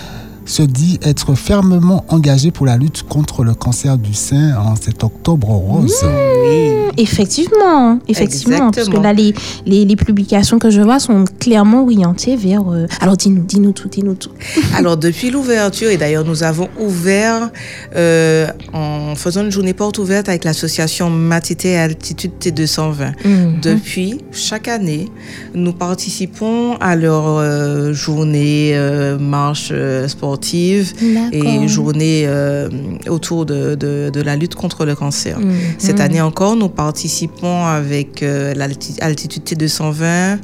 se 0.51 0.63
dit 0.63 0.99
être 1.01 1.33
fermement 1.33 2.03
engagé 2.09 2.51
pour 2.51 2.65
la 2.65 2.75
lutte 2.75 3.03
contre 3.03 3.45
le 3.45 3.53
cancer 3.53 3.97
du 3.97 4.13
sein 4.13 4.57
en 4.57 4.75
cet 4.75 5.01
octobre 5.01 5.47
rose. 5.47 5.95
Oui. 6.03 6.71
Effectivement, 6.97 7.99
effectivement. 8.09 8.69
Parce 8.71 8.89
que 8.89 8.97
là, 8.97 9.13
les, 9.13 9.33
les, 9.65 9.85
les 9.85 9.95
publications 9.95 10.59
que 10.59 10.69
je 10.69 10.81
vois 10.81 10.99
sont 10.99 11.23
clairement 11.39 11.83
orientées 11.83 12.35
vers. 12.35 12.63
euh, 12.69 12.85
Alors, 12.99 13.15
dis-nous, 13.15 13.43
dis-nous 13.43 13.71
tout, 13.71 13.87
dis-nous 13.87 14.15
tout. 14.15 14.31
Alors, 14.75 14.97
depuis 14.97 15.29
l'ouverture, 15.31 15.89
et 15.89 15.95
d'ailleurs, 15.95 16.25
nous 16.25 16.43
avons 16.43 16.67
ouvert 16.77 17.49
euh, 17.95 18.47
en 18.73 19.15
faisant 19.15 19.43
une 19.43 19.51
journée 19.51 19.73
porte 19.73 19.99
ouverte 19.99 20.27
avec 20.27 20.43
l'association 20.43 21.09
Matité 21.09 21.77
Altitude 21.77 22.33
T220. 22.41 23.13
Mhm. 23.23 23.59
Depuis, 23.61 24.17
chaque 24.33 24.67
année, 24.67 25.07
nous 25.55 25.71
participons 25.71 26.75
à 26.81 26.97
leur 26.97 27.23
euh, 27.37 27.93
journée 27.93 28.71
euh, 28.73 29.17
marche 29.17 29.69
euh, 29.71 30.09
sportive 30.41 30.93
et 31.31 31.67
journée 31.67 32.23
euh, 32.25 32.69
autour 33.07 33.45
de, 33.45 33.75
de, 33.75 34.09
de 34.11 34.21
la 34.21 34.35
lutte 34.35 34.55
contre 34.55 34.85
le 34.85 34.95
cancer. 34.95 35.39
Mhm. 35.39 35.51
Cette 35.77 35.99
année 35.99 36.21
encore, 36.21 36.55
nous 36.55 36.69
participons 36.69 37.65
avec 37.65 38.23
euh, 38.23 38.53
l'alti- 38.55 38.97
Altitude 39.01 39.43
T220 39.43 40.37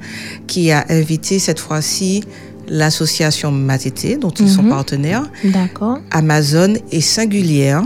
qui 0.48 0.72
a 0.72 0.86
invité 0.90 1.40
cette 1.40 1.60
fois-ci 1.60 2.24
l'association 2.70 3.52
Matité, 3.52 4.18
dont 4.18 4.30
ils 4.32 4.50
sont 4.50 4.64
Mhm. 4.64 4.70
partenaires. 4.70 5.24
Amazon 6.12 6.74
et 6.92 7.02
Singulière 7.02 7.84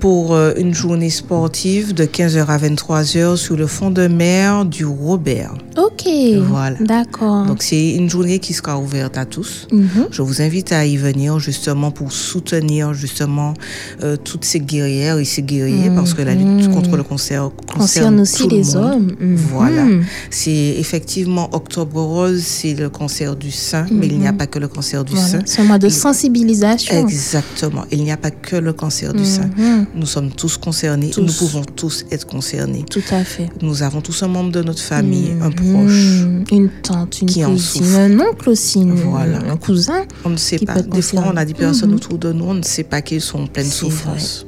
pour 0.00 0.34
euh, 0.34 0.52
une 0.56 0.74
journée 0.74 1.10
sportive 1.10 1.94
de 1.94 2.04
15h 2.04 2.46
à 2.46 2.58
23h 2.58 3.36
sur 3.36 3.56
le 3.56 3.66
fond 3.66 3.90
de 3.90 4.06
mer 4.06 4.64
du 4.64 4.84
Robert. 4.84 5.54
Ok. 5.76 6.06
Voilà. 6.48 6.76
D'accord. 6.80 7.46
Donc 7.46 7.62
c'est 7.62 7.90
une 7.94 8.08
journée 8.10 8.38
qui 8.38 8.52
sera 8.52 8.78
ouverte 8.78 9.16
à 9.18 9.24
tous. 9.24 9.66
Mhm. 9.72 10.08
Je 10.10 10.22
vous 10.22 10.42
invite 10.42 10.72
à 10.72 10.84
y 10.86 10.96
venir 10.96 11.38
justement 11.38 11.90
pour 11.90 12.12
soutenir 12.12 12.92
justement 12.94 13.54
euh, 14.02 14.16
toutes 14.22 14.44
ces 14.44 14.60
guerrières 14.60 15.18
et 15.18 15.24
ces 15.24 15.42
guerriers 15.42 15.90
parce 15.94 16.14
que 16.14 16.22
la 16.22 16.34
lutte 16.34 16.46
Mhm. 16.68 16.74
contre 16.74 16.96
le 16.96 17.02
cancer 17.02 17.50
Concerne 17.66 17.80
concerne 18.16 18.20
aussi 18.20 18.42
tout 18.42 18.48
le 18.50 18.56
les 18.56 18.64
monde. 18.64 18.76
hommes. 18.76 19.12
Mhm. 19.18 19.36
Voilà. 19.36 19.82
C'est 20.30 20.50
effectivement 20.78 21.48
Octobre 21.52 22.02
Rose, 22.02 22.42
c'est 22.42 22.74
le 22.74 22.88
cancer 22.90 23.34
du 23.36 23.50
sein, 23.50 23.86
mais 23.90 24.06
il 24.06 24.18
n'y 24.18 24.28
a 24.28 24.32
pas 24.32 24.46
que 24.46 24.58
le 24.58 24.68
cancer 24.68 25.04
du 25.04 25.12
Voilà. 25.12 25.28
sein. 25.28 25.38
C'est 25.46 25.62
un 25.62 25.64
mois 25.64 25.78
de 25.78 25.86
Il- 25.88 25.92
sensibilisation. 25.92 26.98
Exactement. 27.00 27.84
Il 27.90 28.02
n'y 28.04 28.12
a 28.12 28.16
pas 28.16 28.30
que 28.30 28.56
le 28.56 28.72
cancer 28.72 29.12
du 29.14 29.24
sein. 29.24 29.48
Nous 29.94 30.06
sommes 30.06 30.30
tous 30.30 30.56
concernés. 30.58 31.10
Tous. 31.10 31.22
Nous 31.22 31.32
pouvons 31.32 31.62
tous 31.64 32.04
être 32.10 32.26
concernés. 32.26 32.84
Tout 32.90 33.02
à 33.10 33.24
fait. 33.24 33.48
Nous 33.62 33.82
avons 33.82 34.00
tous 34.00 34.22
un 34.22 34.28
membre 34.28 34.52
de 34.52 34.62
notre 34.62 34.80
famille, 34.82 35.32
un 35.40 35.48
Mhm. 35.48 35.54
proche. 35.54 36.52
Une 36.52 36.68
tante, 36.82 37.20
une 37.22 37.28
qui 37.28 37.44
en 37.44 37.50
cousine, 37.52 37.82
souffre. 37.84 37.98
un 37.98 38.20
oncle 38.20 38.50
aussi, 38.50 38.80
une- 38.80 38.94
Voilà. 38.94 39.38
un 39.50 39.56
cousin. 39.56 40.04
On 40.24 40.30
ne 40.30 40.36
sait 40.36 40.58
pas. 40.58 40.82
Des 40.82 41.02
fois, 41.02 41.24
on 41.32 41.36
a 41.36 41.44
des 41.44 41.54
personnes 41.54 41.90
Mhm. 41.90 41.96
autour 41.96 42.18
de 42.18 42.32
nous, 42.32 42.44
on 42.44 42.54
ne 42.54 42.62
sait 42.62 42.84
pas 42.84 43.00
qu'ils 43.02 43.20
sont 43.20 43.40
en 43.40 43.46
pleine 43.46 43.66
souffrance. 43.70 44.46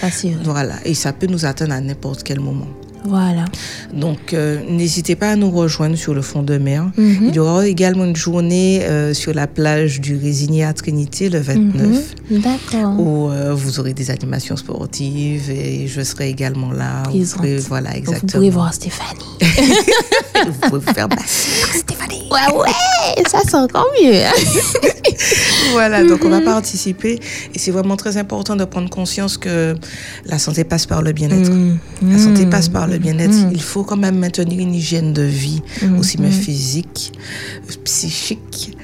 Ça, 0.00 0.10
c'est 0.10 0.30
vrai. 0.30 0.40
Voilà. 0.44 0.74
Et 0.84 0.94
ça 0.94 1.12
peut 1.12 1.26
nous 1.26 1.44
atteindre 1.44 1.72
à 1.72 1.80
n'importe 1.80 2.22
quel 2.22 2.40
moment. 2.40 2.66
Voilà. 3.04 3.44
Donc, 3.94 4.34
euh, 4.34 4.60
n'hésitez 4.68 5.16
pas 5.16 5.30
à 5.30 5.36
nous 5.36 5.50
rejoindre 5.50 5.96
sur 5.96 6.14
le 6.14 6.22
fond 6.22 6.42
de 6.42 6.58
mer. 6.58 6.90
Mhm. 6.96 7.26
Il 7.28 7.34
y 7.34 7.38
aura 7.38 7.66
également 7.66 8.04
une 8.04 8.16
journée 8.16 8.82
euh, 8.84 9.14
sur 9.14 9.32
la 9.34 9.46
plage 9.46 10.00
du 10.00 10.16
Résigné 10.16 10.64
à 10.64 10.72
Trinité 10.72 11.28
le 11.30 11.40
29. 11.40 12.14
Mhm. 12.30 12.40
D'accord. 12.40 13.00
où 13.00 13.30
euh, 13.30 13.54
vous 13.54 13.80
aurez 13.80 13.94
des 13.94 14.10
animations 14.10 14.56
sportives 14.56 15.50
et 15.50 15.86
je 15.88 16.02
serai 16.02 16.28
également 16.28 16.72
là. 16.72 17.02
Vous 17.10 17.24
pourrez- 17.36 17.56
voilà, 17.58 17.96
exactement. 17.96 18.20
vous 18.20 18.26
pourrez 18.38 18.50
voir 18.50 18.74
Stéphanie. 18.74 19.24
Vous 20.46 20.52
pouvez 20.70 20.80
vous 20.86 20.92
faire 20.94 21.08
masser 21.08 21.79
Ouais, 22.30 22.56
ouais, 22.56 23.24
ça 23.28 23.40
c'est 23.46 23.56
encore 23.56 23.88
mieux. 24.02 24.12
Voilà, 25.72 26.02
donc 26.02 26.24
on 26.24 26.30
va 26.30 26.40
participer 26.40 27.20
et 27.54 27.58
c'est 27.58 27.70
vraiment 27.70 27.96
très 27.96 28.16
important 28.16 28.56
de 28.56 28.64
prendre 28.64 28.88
conscience 28.88 29.36
que 29.36 29.74
la 30.24 30.38
santé 30.38 30.64
passe 30.64 30.86
par 30.86 31.02
le 31.02 31.12
bien-être. 31.12 31.50
Mhm. 31.50 31.78
La 32.10 32.18
santé 32.18 32.46
passe 32.46 32.68
par 32.68 32.86
le 32.86 32.98
bien-être. 32.98 33.34
Il 33.52 33.62
faut 33.62 33.84
quand 33.84 33.96
même 33.96 34.18
maintenir 34.18 34.58
une 34.60 34.74
hygiène 34.74 35.12
de 35.12 35.22
vie, 35.22 35.62
aussi 35.98 36.16
bien 36.16 36.30
physique, 36.30 37.12
psychique 37.84 38.76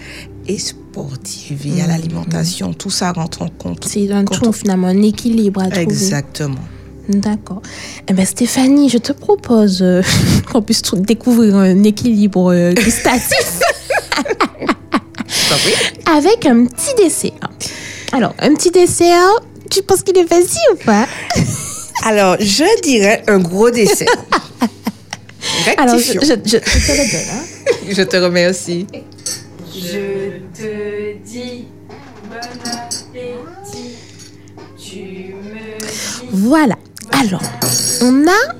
et 0.47 0.59
sportive. 0.59 1.63
Il 1.65 1.79
y 1.79 1.81
a 1.81 1.87
l'alimentation, 1.87 2.73
tout 2.73 2.91
ça 2.91 3.13
rentre 3.13 3.43
en 3.43 3.49
compte. 3.49 3.87
C'est 3.89 4.11
un 4.13 4.25
tout 4.25 4.53
finalement, 4.53 4.89
un 4.89 5.03
équilibre 5.03 5.63
à 5.63 5.67
trouver. 5.69 5.83
Exactement. 5.83 6.61
D'accord. 7.09 7.63
Eh 8.09 8.13
ben, 8.13 8.27
Stéphanie, 8.27 8.89
je 8.89 8.99
te 8.99 9.13
propose 9.13 9.81
euh, 9.83 10.03
qu'on 10.53 10.63
puisse 10.63 10.83
découvrir 10.95 11.57
un 11.57 11.83
équilibre 11.85 12.53
euh, 12.53 12.73
gustatif 12.73 13.61
avec 16.07 16.47
un 16.47 16.67
petit 16.67 16.95
dessert. 16.97 17.33
Alors, 18.13 18.35
un 18.39 18.55
petit 18.55 18.71
dessert, 18.71 19.41
tu 19.71 19.83
penses 19.83 20.03
qu'il 20.03 20.17
est 20.19 20.27
facile 20.27 20.61
ou 20.73 20.77
pas? 20.85 21.07
Alors, 22.05 22.37
je 22.41 22.83
dirais 22.83 23.23
un 23.27 23.39
gros 23.39 23.71
dessert. 23.71 24.07
Alors, 25.79 25.99
je, 25.99 26.13
Rectifions. 26.13 26.21
je, 26.23 26.51
je- 26.51 26.59
je 26.59 26.87
te 26.87 26.93
le 26.93 27.11
donne. 27.11 27.31
hein. 27.33 27.43
Je 27.91 28.03
te 28.03 28.17
remercie. 28.17 28.87
Alors, 37.27 37.43
on 38.03 38.27
a, 38.27 38.55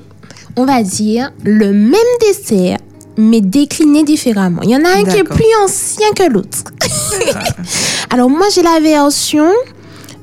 on 0.55 0.65
va 0.65 0.83
dire, 0.83 1.31
le 1.43 1.71
même 1.71 1.93
dessert, 2.21 2.77
mais 3.17 3.41
décliné 3.41 4.03
différemment. 4.03 4.61
Il 4.63 4.69
y 4.69 4.75
en 4.75 4.83
a 4.85 4.89
un 4.89 5.03
qui 5.03 5.17
est 5.17 5.23
plus 5.23 5.45
ancien 5.63 6.07
que 6.15 6.29
l'autre. 6.31 6.63
Alors, 8.09 8.29
moi, 8.29 8.47
j'ai 8.53 8.61
la 8.63 8.79
version 8.79 9.49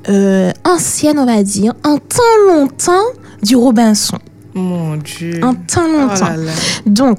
euh, 0.09 0.53
ancienne, 0.65 1.19
on 1.19 1.27
va 1.27 1.43
dire, 1.43 1.73
en 1.85 1.99
temps 1.99 2.23
longtemps 2.49 3.05
du 3.43 3.57
Robinson. 3.57 4.19
Mon 4.55 4.97
Dieu. 4.97 5.41
En 5.43 5.55
temps 5.55 5.83
Oh 5.87 6.01
longtemps. 6.01 6.29
là 6.29 6.37
là. 6.37 6.53
Donc, 6.87 7.19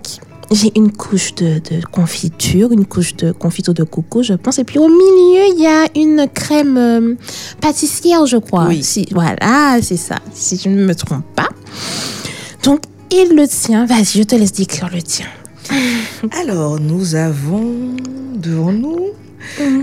j'ai 0.51 0.71
une 0.75 0.91
couche 0.91 1.33
de, 1.35 1.59
de 1.59 1.85
confiture, 1.91 2.71
une 2.71 2.85
couche 2.85 3.15
de 3.15 3.31
confiture 3.31 3.73
de 3.73 3.83
coco, 3.83 4.23
je 4.23 4.33
pense. 4.33 4.59
Et 4.59 4.63
puis 4.63 4.79
au 4.79 4.87
milieu, 4.87 5.55
il 5.55 5.61
y 5.61 5.67
a 5.67 5.87
une 5.95 6.27
crème 6.33 6.77
euh, 6.77 7.15
pâtissière, 7.61 8.25
je 8.25 8.37
crois. 8.37 8.67
Oui. 8.67 8.83
Si, 8.83 9.07
voilà, 9.11 9.79
c'est 9.81 9.97
ça, 9.97 10.17
si 10.33 10.57
je 10.57 10.69
ne 10.69 10.85
me 10.85 10.95
trompe 10.95 11.25
pas. 11.35 11.49
Donc, 12.63 12.81
et 13.11 13.25
le 13.25 13.47
tien, 13.47 13.85
vas-y, 13.85 14.19
je 14.19 14.23
te 14.23 14.35
laisse 14.35 14.53
décrire 14.53 14.89
le 14.93 15.01
tien. 15.01 15.27
Alors, 16.41 16.79
nous 16.79 17.15
avons 17.15 17.95
devant 18.35 18.71
nous 18.71 19.07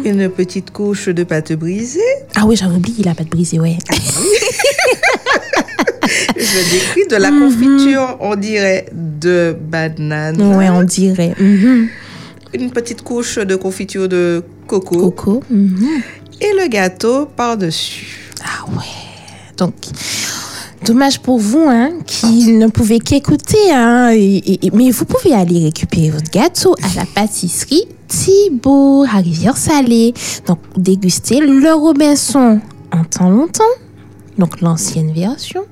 une 0.04 0.28
petite 0.28 0.70
couche 0.70 1.08
de 1.08 1.24
pâte 1.24 1.52
brisée. 1.52 2.00
Ah 2.34 2.44
oui, 2.46 2.56
j'avais 2.56 2.76
oublié 2.76 3.04
la 3.04 3.14
pâte 3.14 3.28
brisée, 3.28 3.60
ouais. 3.60 3.78
Je 6.52 6.70
décris 6.72 7.06
de 7.10 7.16
la 7.16 7.30
confiture, 7.30 8.16
on 8.20 8.36
dirait 8.36 8.86
de 8.92 9.56
banane. 9.58 10.40
Ouais, 10.56 10.68
on 10.68 10.82
dirait. 10.82 11.34
Mhm. 11.40 11.88
Une 12.54 12.70
petite 12.70 13.02
couche 13.02 13.38
de 13.38 13.56
confiture 13.56 14.08
de 14.08 14.42
coco. 14.66 15.10
Coco. 15.10 15.42
mhm. 15.50 15.86
Et 16.40 16.52
le 16.60 16.68
gâteau 16.68 17.26
par-dessus. 17.26 18.30
Ah 18.44 18.64
ouais. 18.76 18.84
Donc, 19.56 19.74
dommage 20.84 21.20
pour 21.20 21.38
vous, 21.38 21.64
hein, 21.68 21.90
qui 22.06 22.52
ne 22.52 22.66
pouvez 22.66 22.98
qu'écouter, 22.98 23.70
hein, 23.72 24.10
et- 24.12 24.36
et- 24.38 24.66
et- 24.66 24.70
mais 24.72 24.90
vous 24.90 25.04
pouvez 25.06 25.32
aller 25.34 25.62
récupérer 25.64 26.10
votre 26.10 26.30
gâteau 26.30 26.74
à 26.82 26.94
la 26.96 27.06
pâtisserie 27.06 27.84
Thibault, 28.08 29.04
à 29.04 29.18
Rivière-Salée. 29.18 30.12
Donc, 30.46 30.58
déguster 30.76 31.40
le 31.40 31.72
Robinson 31.72 32.60
en 32.92 33.04
temps 33.04 33.30
longtemps, 33.30 33.62
donc 34.36 34.60
l'ancienne 34.60 35.12
version, 35.12 35.62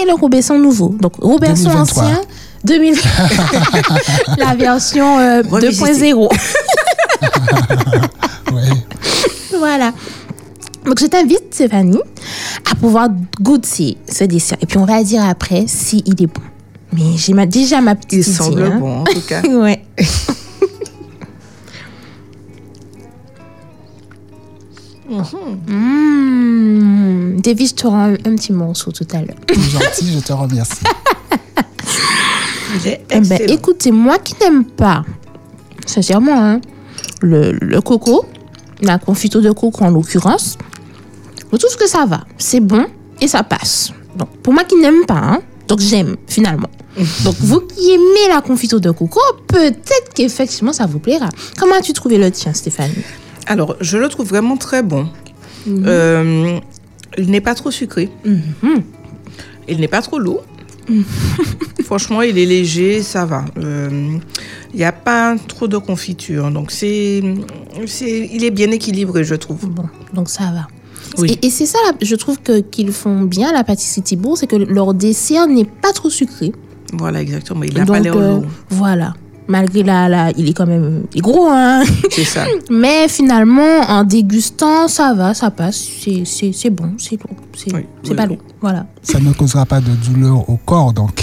et 0.00 0.04
le 0.06 0.14
Robinson 0.14 0.58
nouveau. 0.58 0.94
Donc, 1.00 1.14
Robinson 1.20 1.64
2023. 1.70 2.02
ancien, 2.04 2.20
2000, 2.64 2.94
la 4.38 4.54
version 4.54 5.18
euh, 5.18 5.42
Revisitée. 5.48 6.12
2.0. 6.12 6.28
Ouais. 8.52 8.62
Voilà. 9.58 9.92
Donc, 10.84 11.00
je 11.00 11.06
t'invite, 11.06 11.42
Stéphanie, 11.52 11.98
à 12.70 12.74
pouvoir 12.76 13.08
goûter 13.40 13.98
ce 14.10 14.24
dessert. 14.24 14.58
Et 14.62 14.66
puis, 14.66 14.78
on 14.78 14.84
va 14.84 15.02
dire 15.02 15.24
après 15.24 15.64
si 15.66 16.02
il 16.06 16.22
est 16.22 16.26
bon. 16.26 16.40
Mais 16.92 17.16
j'ai 17.16 17.32
ma- 17.34 17.46
déjà 17.46 17.80
ma 17.80 17.94
petite 17.94 18.12
Il 18.12 18.18
idée. 18.20 18.32
semble 18.32 18.62
hein. 18.62 18.76
bon, 18.78 19.00
en 19.00 19.04
tout 19.04 19.20
cas. 19.26 19.42
Ouais. 19.48 19.84
Mmh. 25.08 27.40
David, 27.40 27.68
je 27.68 27.74
te 27.74 27.86
rends 27.86 28.04
un, 28.10 28.14
un 28.14 28.36
petit 28.36 28.52
morceau 28.52 28.92
tout 28.92 29.06
à 29.12 29.18
l'heure. 29.18 29.36
Gentil, 29.50 30.12
je 30.14 30.20
te 30.20 30.32
remercie. 30.32 30.82
Eh 32.84 33.20
ben, 33.20 33.38
écoutez, 33.48 33.90
moi 33.90 34.18
qui 34.18 34.34
n'aime 34.40 34.64
pas, 34.64 35.04
sincèrement, 35.86 36.38
hein, 36.38 36.60
le, 37.22 37.52
le 37.52 37.80
coco, 37.80 38.26
la 38.82 38.98
confiture 38.98 39.40
de 39.40 39.50
coco 39.52 39.84
en 39.84 39.90
l'occurrence, 39.90 40.58
je 41.52 41.56
trouve 41.56 41.76
que 41.76 41.88
ça 41.88 42.04
va. 42.06 42.24
C'est 42.38 42.60
bon 42.60 42.86
et 43.20 43.28
ça 43.28 43.42
passe. 43.42 43.92
Donc, 44.16 44.28
pour 44.42 44.52
moi 44.52 44.64
qui 44.64 44.76
n'aime 44.76 45.06
pas, 45.06 45.14
hein, 45.14 45.40
donc 45.68 45.80
j'aime 45.80 46.16
finalement. 46.26 46.68
Donc, 47.24 47.34
vous 47.40 47.60
qui 47.60 47.90
aimez 47.92 48.28
la 48.34 48.40
confiture 48.40 48.80
de 48.80 48.90
coco, 48.90 49.20
peut-être 49.48 50.14
qu'effectivement 50.14 50.72
ça 50.72 50.86
vous 50.86 50.98
plaira. 50.98 51.28
Comment 51.58 51.74
as-tu 51.74 51.92
trouvé 51.92 52.16
le 52.16 52.30
tien, 52.30 52.54
Stéphanie? 52.54 52.94
Alors, 53.46 53.76
je 53.80 53.96
le 53.98 54.08
trouve 54.08 54.26
vraiment 54.28 54.56
très 54.56 54.82
bon. 54.82 55.08
Mhm. 55.66 55.84
Euh, 55.86 56.58
il 57.18 57.30
n'est 57.30 57.40
pas 57.40 57.54
trop 57.54 57.70
sucré. 57.70 58.10
Il 59.68 59.80
n'est 59.80 59.88
pas 59.88 60.02
trop 60.02 60.18
lourd. 60.18 60.44
Mhm. 60.88 61.04
Franchement, 61.84 62.22
il 62.22 62.38
est 62.38 62.46
léger, 62.46 63.02
ça 63.02 63.24
va. 63.24 63.44
Euh, 63.58 64.18
Il 64.72 64.78
n'y 64.78 64.84
a 64.84 64.92
pas 64.92 65.36
trop 65.48 65.68
de 65.68 65.78
confiture. 65.78 66.50
Donc, 66.50 66.70
c'est, 66.70 67.22
c'est, 67.86 68.28
il 68.32 68.44
est 68.44 68.50
bien 68.50 68.70
équilibré, 68.70 69.24
je 69.24 69.34
trouve. 69.36 69.68
Bon, 69.68 69.84
donc 70.12 70.28
ça 70.28 70.44
va. 70.52 70.66
Oui. 71.18 71.38
Et, 71.42 71.46
et 71.46 71.50
c'est 71.50 71.66
ça, 71.66 71.78
là, 71.86 71.92
je 72.02 72.14
trouve 72.16 72.40
que 72.40 72.60
qu'ils 72.60 72.92
font 72.92 73.22
bien 73.22 73.52
la 73.52 73.62
pâtisserie 73.64 74.02
Thibault, 74.02 74.36
c'est 74.36 74.46
que 74.48 74.56
leur 74.56 74.92
dessert 74.92 75.46
n'est 75.46 75.64
pas 75.64 75.92
trop 75.92 76.10
sucré. 76.10 76.52
Voilà, 76.92 77.22
exactement. 77.22 77.62
Il 77.62 77.74
n'a 77.74 77.86
pas 77.86 78.00
l'air 78.00 78.16
euh, 78.16 78.34
lourd. 78.40 78.44
voilà. 78.70 79.14
Malgré 79.48 79.82
la, 79.84 80.08
la, 80.08 80.30
il 80.36 80.48
est 80.48 80.52
quand 80.52 80.66
même 80.66 81.04
il 81.12 81.18
est 81.18 81.20
gros, 81.20 81.46
hein. 81.48 81.82
C'est 82.10 82.24
ça. 82.24 82.44
Mais 82.70 83.06
finalement, 83.08 83.80
en 83.88 84.02
dégustant, 84.02 84.88
ça 84.88 85.14
va, 85.14 85.34
ça 85.34 85.50
passe. 85.52 85.80
C'est, 86.02 86.22
c'est, 86.24 86.50
c'est 86.52 86.70
bon, 86.70 86.92
c'est 86.98 87.12
lourd. 87.22 87.36
C'est, 87.56 87.72
Oui, 87.72 87.86
c'est 88.02 88.10
oui, 88.10 88.16
pas 88.16 88.22
oui. 88.24 88.28
lourd. 88.30 88.38
Voilà. 88.60 88.86
Ça 89.02 89.20
ne 89.20 89.32
causera 89.32 89.64
pas 89.64 89.80
de 89.80 89.90
douleur 89.90 90.48
au 90.50 90.56
corps, 90.56 90.92
donc. 90.92 91.20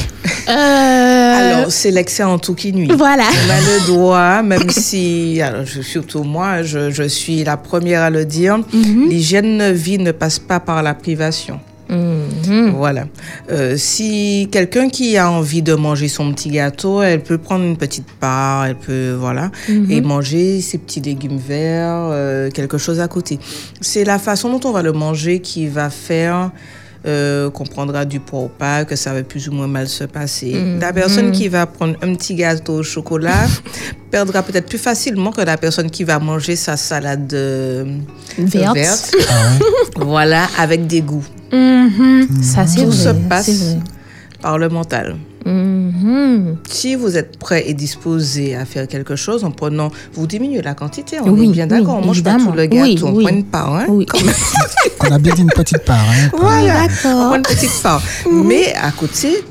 Euh, 0.47 0.51
Alors, 1.57 1.71
c'est 1.71 1.91
l'excès 1.91 2.23
en 2.23 2.37
tout 2.39 2.55
qui 2.55 2.71
nuit. 2.71 2.89
voilà. 2.97 3.23
On 3.25 3.49
a 3.51 3.59
le 3.59 3.87
droit, 3.93 4.41
même 4.41 4.69
si, 4.69 5.41
alors, 5.41 5.65
je- 5.65 5.81
surtout 5.81 6.23
moi, 6.23 6.63
je, 6.63 6.91
je 6.91 7.03
suis 7.03 7.43
la 7.43 7.57
première 7.57 8.01
à 8.03 8.09
le 8.09 8.23
dire, 8.25 8.57
Mhm. 8.73 9.09
l'hygiène 9.09 9.57
de 9.57 9.71
vie 9.73 9.97
ne 9.97 10.11
passe 10.13 10.39
pas 10.39 10.59
par 10.61 10.81
la 10.81 10.93
privation. 10.93 11.59
Mhm. 11.89 12.71
Voilà. 12.75 13.05
Euh, 13.51 13.75
si 13.77 14.47
quelqu'un 14.51 14.89
qui 14.89 15.17
a 15.17 15.29
envie 15.29 15.61
de 15.61 15.73
manger 15.73 16.07
son 16.07 16.31
petit 16.33 16.49
gâteau, 16.49 17.01
elle 17.01 17.21
peut 17.21 17.37
prendre 17.37 17.65
une 17.65 17.77
petite 17.77 18.09
part, 18.19 18.65
elle 18.65 18.75
peut, 18.75 19.15
voilà, 19.19 19.51
et 19.89 20.01
manger 20.01 20.61
ses 20.61 20.77
petits 20.77 21.01
légumes 21.01 21.37
verts, 21.37 22.09
euh, 22.11 22.49
quelque 22.49 22.77
chose 22.77 22.99
à 22.99 23.07
côté. 23.07 23.39
C'est 23.81 24.03
la 24.05 24.19
façon 24.19 24.49
dont 24.57 24.69
on 24.69 24.71
va 24.71 24.81
le 24.81 24.93
manger 24.93 25.39
qui 25.39 25.67
va 25.67 25.89
faire 25.89 26.51
euh, 27.05 27.49
qu'on 27.49 27.65
prendra 27.65 28.05
du 28.05 28.19
poids 28.19 28.43
ou 28.43 28.47
pas, 28.47 28.85
que 28.85 28.95
ça 28.95 29.13
va 29.13 29.23
plus 29.23 29.49
ou 29.49 29.51
moins 29.51 29.67
mal 29.67 29.87
se 29.87 30.05
passer. 30.05 30.55
La 30.79 30.93
personne 30.93 31.31
qui 31.31 31.47
va 31.49 31.65
prendre 31.65 31.95
un 32.01 32.15
petit 32.15 32.35
gâteau 32.35 32.75
au 32.75 32.83
chocolat 32.83 33.45
perdra 34.11 34.41
peut-être 34.43 34.67
plus 34.67 34.77
facilement 34.77 35.31
que 35.31 35.41
la 35.41 35.57
personne 35.57 35.89
qui 35.89 36.03
va 36.03 36.19
manger 36.19 36.55
sa 36.55 36.77
salade 36.77 37.33
euh, 37.33 37.97
Verte. 38.37 39.15
Ah 39.29 39.51
voilà, 39.97 40.47
avec 40.57 40.87
des 40.87 41.01
goûts. 41.01 41.25
Mhm. 41.51 42.41
Ça, 42.41 42.65
c'est 42.67 42.83
Tout 42.83 42.91
vrai. 42.91 42.97
se 42.97 43.09
passe 43.27 43.75
par 44.41 44.57
le 44.57 44.69
mental. 44.69 45.15
Mhm. 45.45 46.57
Si 46.69 46.95
vous 46.95 47.17
êtes 47.17 47.37
prêt 47.37 47.63
et 47.67 47.73
disposé 47.73 48.55
à 48.55 48.65
faire 48.65 48.87
quelque 48.87 49.15
chose 49.15 49.43
en 49.43 49.51
prenant, 49.51 49.89
vous 50.13 50.27
diminuez 50.27 50.61
la 50.61 50.73
quantité, 50.73 51.17
on 51.19 51.29
Oui, 51.29 51.47
est 51.49 51.51
bien 51.51 51.67
d'accord, 51.67 51.95
oui, 51.97 52.01
on 52.03 52.07
mange 52.07 52.23
pas 52.23 52.31
évidemment. 52.31 52.51
tout 52.51 52.57
le 52.57 52.65
gâteau, 52.65 52.83
Oui, 52.85 52.99
on 53.03 53.13
oui. 53.15 53.23
prend 53.25 53.33
une 53.35 53.43
part, 53.45 53.75
hein, 53.75 53.85
Oui. 53.89 54.05
On 55.05 55.11
a 55.11 55.19
bien 55.19 55.33
dit 55.33 55.41
une 55.41 55.49
petite 55.49 55.79
part. 55.83 55.97
Hein. 55.99 56.29
Voilà, 56.39 56.83
on 57.03 57.09
prend 57.27 57.35
une 57.35 57.41
petite 57.41 57.81
part. 57.83 58.01
Mais 58.31 58.73
à 58.75 58.89
côté, 58.91 59.43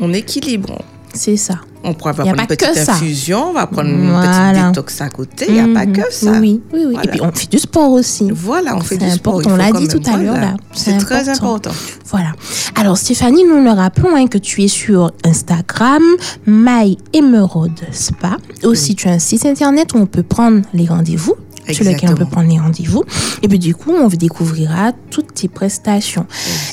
on 0.00 0.12
équilibre. 0.12 0.82
C'est 1.14 1.38
ça. 1.38 1.60
On 1.84 1.94
prend, 1.94 2.10
va 2.12 2.24
prendre 2.24 2.40
une 2.40 2.46
petite 2.46 2.88
infusion, 2.88 3.50
on 3.50 3.52
va 3.52 3.66
prendre 3.66 3.88
une 3.88 4.10
Voilà. 4.10 4.50
petite 4.52 4.66
détox 4.68 5.00
à 5.00 5.08
côté, 5.08 5.46
il 5.48 5.54
n'y 5.54 5.60
a 5.60 5.64
pas 5.74 5.86
Mhm. 5.86 5.92
que 5.92 6.12
ça. 6.12 6.32
Oui, 6.32 6.60
oui, 6.72 6.80
oui. 6.86 6.92
Voilà. 6.92 7.04
Et 7.04 7.08
puis, 7.08 7.20
on 7.22 7.32
fait 7.32 7.50
du 7.50 7.58
sport 7.58 7.92
aussi. 7.92 8.28
Voilà, 8.32 8.76
on 8.76 8.80
fait 8.80 8.96
du 8.96 9.08
sport. 9.10 9.36
important, 9.36 9.50
il 9.50 9.52
on 9.54 9.56
l'a 9.56 9.72
dit 9.72 9.88
tout 9.88 10.02
à 10.06 10.16
l'heure, 10.16 10.34
voilà. 10.34 10.54
C'est 10.74 10.98
très 10.98 11.28
important. 11.28 11.70
important. 11.70 11.70
Voilà. 12.06 12.32
Alors, 12.74 12.98
Stéphanie, 12.98 13.44
nous 13.44 13.62
le 13.62 13.70
rappelons 13.70 14.14
hein, 14.16 14.26
que 14.26 14.38
tu 14.38 14.62
es 14.64 14.68
sur 14.68 15.12
Instagram, 15.24 16.02
My 16.46 16.98
Emerald 17.12 17.78
Spa. 17.92 18.36
Aussi, 18.64 18.94
tu 18.94 19.08
as 19.08 19.12
un 19.12 19.18
site 19.18 19.46
internet 19.46 19.94
où 19.94 19.98
on 19.98 20.06
peut 20.06 20.22
prendre 20.22 20.62
les 20.74 20.86
rendez-vous. 20.86 21.34
Sur 21.74 21.84
lequel 21.84 22.10
on 22.10 22.14
peut 22.14 22.24
prendre 22.26 22.48
les 22.48 22.58
rendez-vous. 22.58 23.02
Et 23.42 23.48
puis, 23.48 23.58
du 23.58 23.74
coup, 23.74 23.92
on 23.92 24.08
découvrira 24.08 24.92
toutes 25.10 25.34
tes 25.34 25.48
prestations. 25.48 26.26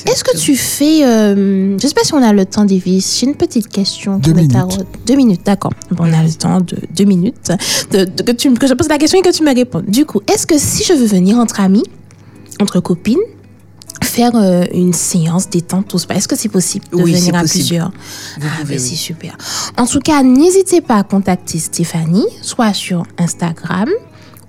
Est-ce 0.06 0.24
que 0.24 0.36
tu 0.38 0.56
fais. 0.56 1.04
euh, 1.04 1.34
je 1.78 1.84
ne 1.84 1.88
sais 1.88 1.94
pas 1.94 2.04
si 2.04 2.14
on 2.14 2.22
a 2.22 2.32
le 2.32 2.44
temps, 2.46 2.64
Davis. 2.64 3.18
J'ai 3.20 3.26
une 3.26 3.34
petite 3.34 3.68
question. 3.68 4.18
Deux 4.18 4.32
minutes. 4.32 4.56
Deux 5.06 5.16
minutes, 5.16 5.42
d'accord. 5.44 5.72
Bon, 5.90 6.04
on 6.04 6.12
a 6.12 6.22
le 6.22 6.32
temps 6.32 6.60
de 6.60 6.76
deux 6.96 7.04
minutes. 7.04 7.52
De, 7.90 8.04
de- 8.04 8.22
que, 8.22 8.32
tu, 8.32 8.52
que 8.54 8.66
je 8.66 8.74
pose 8.74 8.88
la 8.88 8.98
question 8.98 9.18
et 9.18 9.22
que 9.22 9.32
tu 9.34 9.42
me 9.42 9.54
réponds. 9.54 9.82
Du 9.86 10.04
coup, 10.04 10.20
est-ce 10.32 10.46
que 10.46 10.58
si 10.58 10.84
je 10.84 10.92
veux 10.92 11.06
venir 11.06 11.36
entre 11.38 11.60
amis, 11.60 11.84
entre 12.60 12.80
copines, 12.80 13.18
faire 14.02 14.32
euh, 14.34 14.64
une 14.72 14.92
séance 14.92 15.48
détente 15.48 15.96
spa, 15.98 16.14
est-ce 16.14 16.28
que 16.28 16.36
c'est 16.36 16.48
possible 16.48 16.84
de 16.92 16.96
Oui, 17.02 17.12
venir 17.14 17.34
à 17.34 17.40
possible. 17.40 17.64
plusieurs? 17.64 17.90
Vous 18.40 18.46
ah, 18.46 18.64
ben, 18.64 18.74
oui. 18.74 18.78
c'est 18.78 18.94
super. 18.94 19.36
En 19.76 19.86
tout 19.86 20.00
cas, 20.00 20.22
n'hésitez 20.22 20.80
pas 20.80 20.96
à 20.96 21.02
contacter 21.02 21.58
Stéphanie, 21.58 22.26
soit 22.42 22.72
sur 22.74 23.04
Instagram 23.18 23.88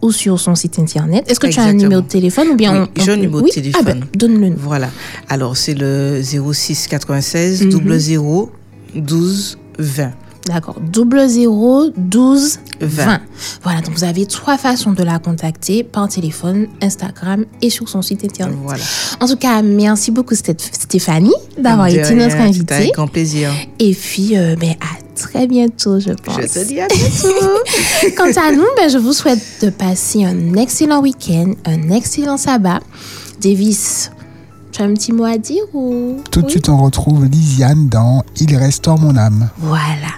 ou 0.02 0.12
sur 0.12 0.40
son 0.40 0.56
site 0.56 0.80
internet. 0.80 1.24
Est-ce 1.30 1.40
que 1.40 1.48
tu 1.48 1.60
as 1.60 1.64
un 1.64 1.66
Exactement. 1.66 1.84
numéro 1.84 2.02
de 2.02 2.08
téléphone 2.08 2.48
ou 2.50 2.56
bien 2.56 2.72
Oui, 2.84 2.88
on- 2.96 3.02
on 3.02 3.06
j'ai 3.06 3.12
un 3.12 3.16
numéro 3.16 3.40
de 3.40 3.46
oui? 3.46 3.52
Téléphone. 3.52 3.82
Ah 3.88 3.94
ben, 3.94 4.04
donne-le. 4.16 4.54
Voilà. 4.58 4.90
Alors, 5.30 5.58
c'est 5.58 5.74
le 5.74 6.22
06 6.22 6.88
96 6.88 7.64
Mhm. 7.66 7.98
00 8.00 8.52
12 8.96 9.58
20. 9.80 10.12
D'accord. 10.48 10.78
Double 10.80 11.28
0 11.28 11.90
12 11.98 12.60
20. 12.80 13.06
20. 13.06 13.22
Voilà, 13.64 13.82
donc 13.82 13.94
vous 13.96 14.06
avez 14.06 14.26
trois 14.26 14.58
façons 14.58 14.94
de 14.94 15.04
la 15.04 15.20
contacter 15.20 15.84
par 15.84 16.08
téléphone, 16.08 16.68
Instagram 16.82 17.44
et 17.62 17.70
sur 17.70 17.90
son 17.90 18.02
site 18.02 18.24
internet. 18.24 18.56
Voilà. 18.64 18.84
En 19.20 19.28
tout 19.28 19.36
cas, 19.36 19.62
merci 19.62 20.10
beaucoup 20.12 20.36
Sté- 20.36 20.56
Stéphanie 20.58 21.34
d'avoir 21.58 21.88
De 21.88 21.94
été 21.96 22.04
rien, 22.14 22.16
notre 22.28 22.38
invitée. 22.38 22.74
Avec 22.76 22.94
grand 22.94 23.08
plaisir. 23.08 23.52
Et 23.80 23.94
puis, 23.94 24.38
euh, 24.38 24.56
ben, 24.58 24.72
à 24.80 24.98
très 25.18 25.48
bientôt, 25.48 26.00
je 26.00 26.12
pense. 26.12 26.40
Je 26.42 26.48
te 26.48 26.60
dis 26.66 26.80
à 26.80 26.88
bientôt. 26.88 27.60
Quant 28.18 28.32
à 28.42 28.52
nous, 28.52 28.66
ben, 28.78 28.90
je 28.90 28.98
vous 28.98 29.14
souhaite 29.14 29.42
de 29.62 29.70
passer 29.70 30.24
un 30.24 30.54
excellent 30.56 31.02
week-end, 31.02 31.54
un 31.66 31.90
excellent 31.90 32.38
sabbat. 32.38 32.80
Davis, 33.42 34.12
tu 34.72 34.82
as 34.82 34.86
un 34.86 34.94
petit 34.94 35.12
mot 35.12 35.26
à 35.26 35.38
dire 35.38 35.64
ou? 35.74 36.18
Tout 36.32 36.42
de 36.42 36.46
Oui? 36.46 36.52
suite, 36.52 36.70
on 36.70 36.78
retrouve 36.78 37.26
Lisiane 37.26 37.90
dans 37.90 38.24
Il 38.40 38.56
restaure 38.56 38.98
mon 39.00 39.16
âme. 39.18 39.50
Voilà. 39.58 40.14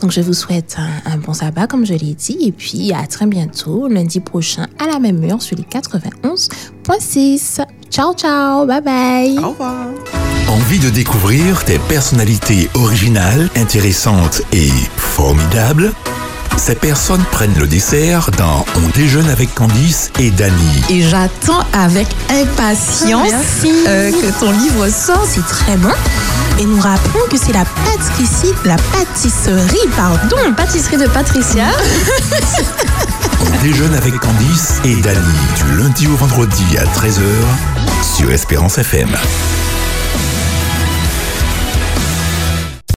Donc, 0.00 0.12
je 0.12 0.20
vous 0.20 0.34
souhaite 0.34 0.76
un, 0.78 0.88
un 1.12 1.16
bon 1.18 1.34
sabbat, 1.34 1.66
comme 1.66 1.84
je 1.84 1.94
l'ai 1.94 2.14
dit. 2.14 2.38
Et 2.40 2.52
puis, 2.52 2.92
à 2.92 3.06
très 3.08 3.26
bientôt, 3.26 3.88
lundi 3.88 4.20
prochain, 4.20 4.66
à 4.78 4.86
la 4.86 4.98
même 5.00 5.22
heure, 5.24 5.42
sur 5.42 5.56
les 5.56 5.64
91.6. 5.64 7.60
Ciao, 7.90 8.14
ciao. 8.14 8.66
Bye 8.66 8.80
bye. 8.82 9.38
Au 9.38 9.48
revoir. 9.50 9.88
Envie 10.48 10.78
de 10.78 10.90
découvrir 10.90 11.62
des 11.66 11.78
personnalités 11.78 12.70
originales, 12.74 13.48
intéressantes 13.56 14.42
et 14.52 14.70
formidables? 14.96 15.92
Ces 16.56 16.76
personnes 16.76 17.24
prennent 17.32 17.58
le 17.58 17.66
dessert 17.66 18.30
dans 18.38 18.64
On 18.76 18.88
déjeune 18.96 19.28
avec 19.28 19.52
Candice 19.54 20.10
et 20.20 20.30
Dany. 20.30 20.82
Et 20.90 21.02
j'attends 21.02 21.64
avec 21.72 22.06
impatience 22.30 23.28
Merci. 23.30 23.72
euh, 23.88 24.12
que 24.12 24.40
ton 24.40 24.52
livre 24.52 24.88
sorte. 24.88 25.28
C'est 25.28 25.46
très 25.46 25.76
bon. 25.76 25.90
Et 26.60 26.64
nous 26.64 26.80
rappelons 26.80 27.24
que 27.30 27.36
c'est 27.36 27.52
la 27.52 27.64
pâtisserie, 27.64 28.54
la 28.64 28.76
pâtisserie, 28.76 29.88
pardon. 29.96 30.36
Pâtisserie 30.56 30.98
de 30.98 31.06
Patricia. 31.08 31.66
On 33.40 33.62
déjeune 33.62 33.94
avec 33.94 34.16
Candice 34.20 34.74
et 34.84 34.94
Dany 34.96 35.18
du 35.56 35.82
lundi 35.82 36.06
au 36.06 36.14
vendredi 36.16 36.64
à 36.78 36.84
13h 36.84 37.20
sur 38.16 38.30
Espérance 38.30 38.78
FM. 38.78 39.08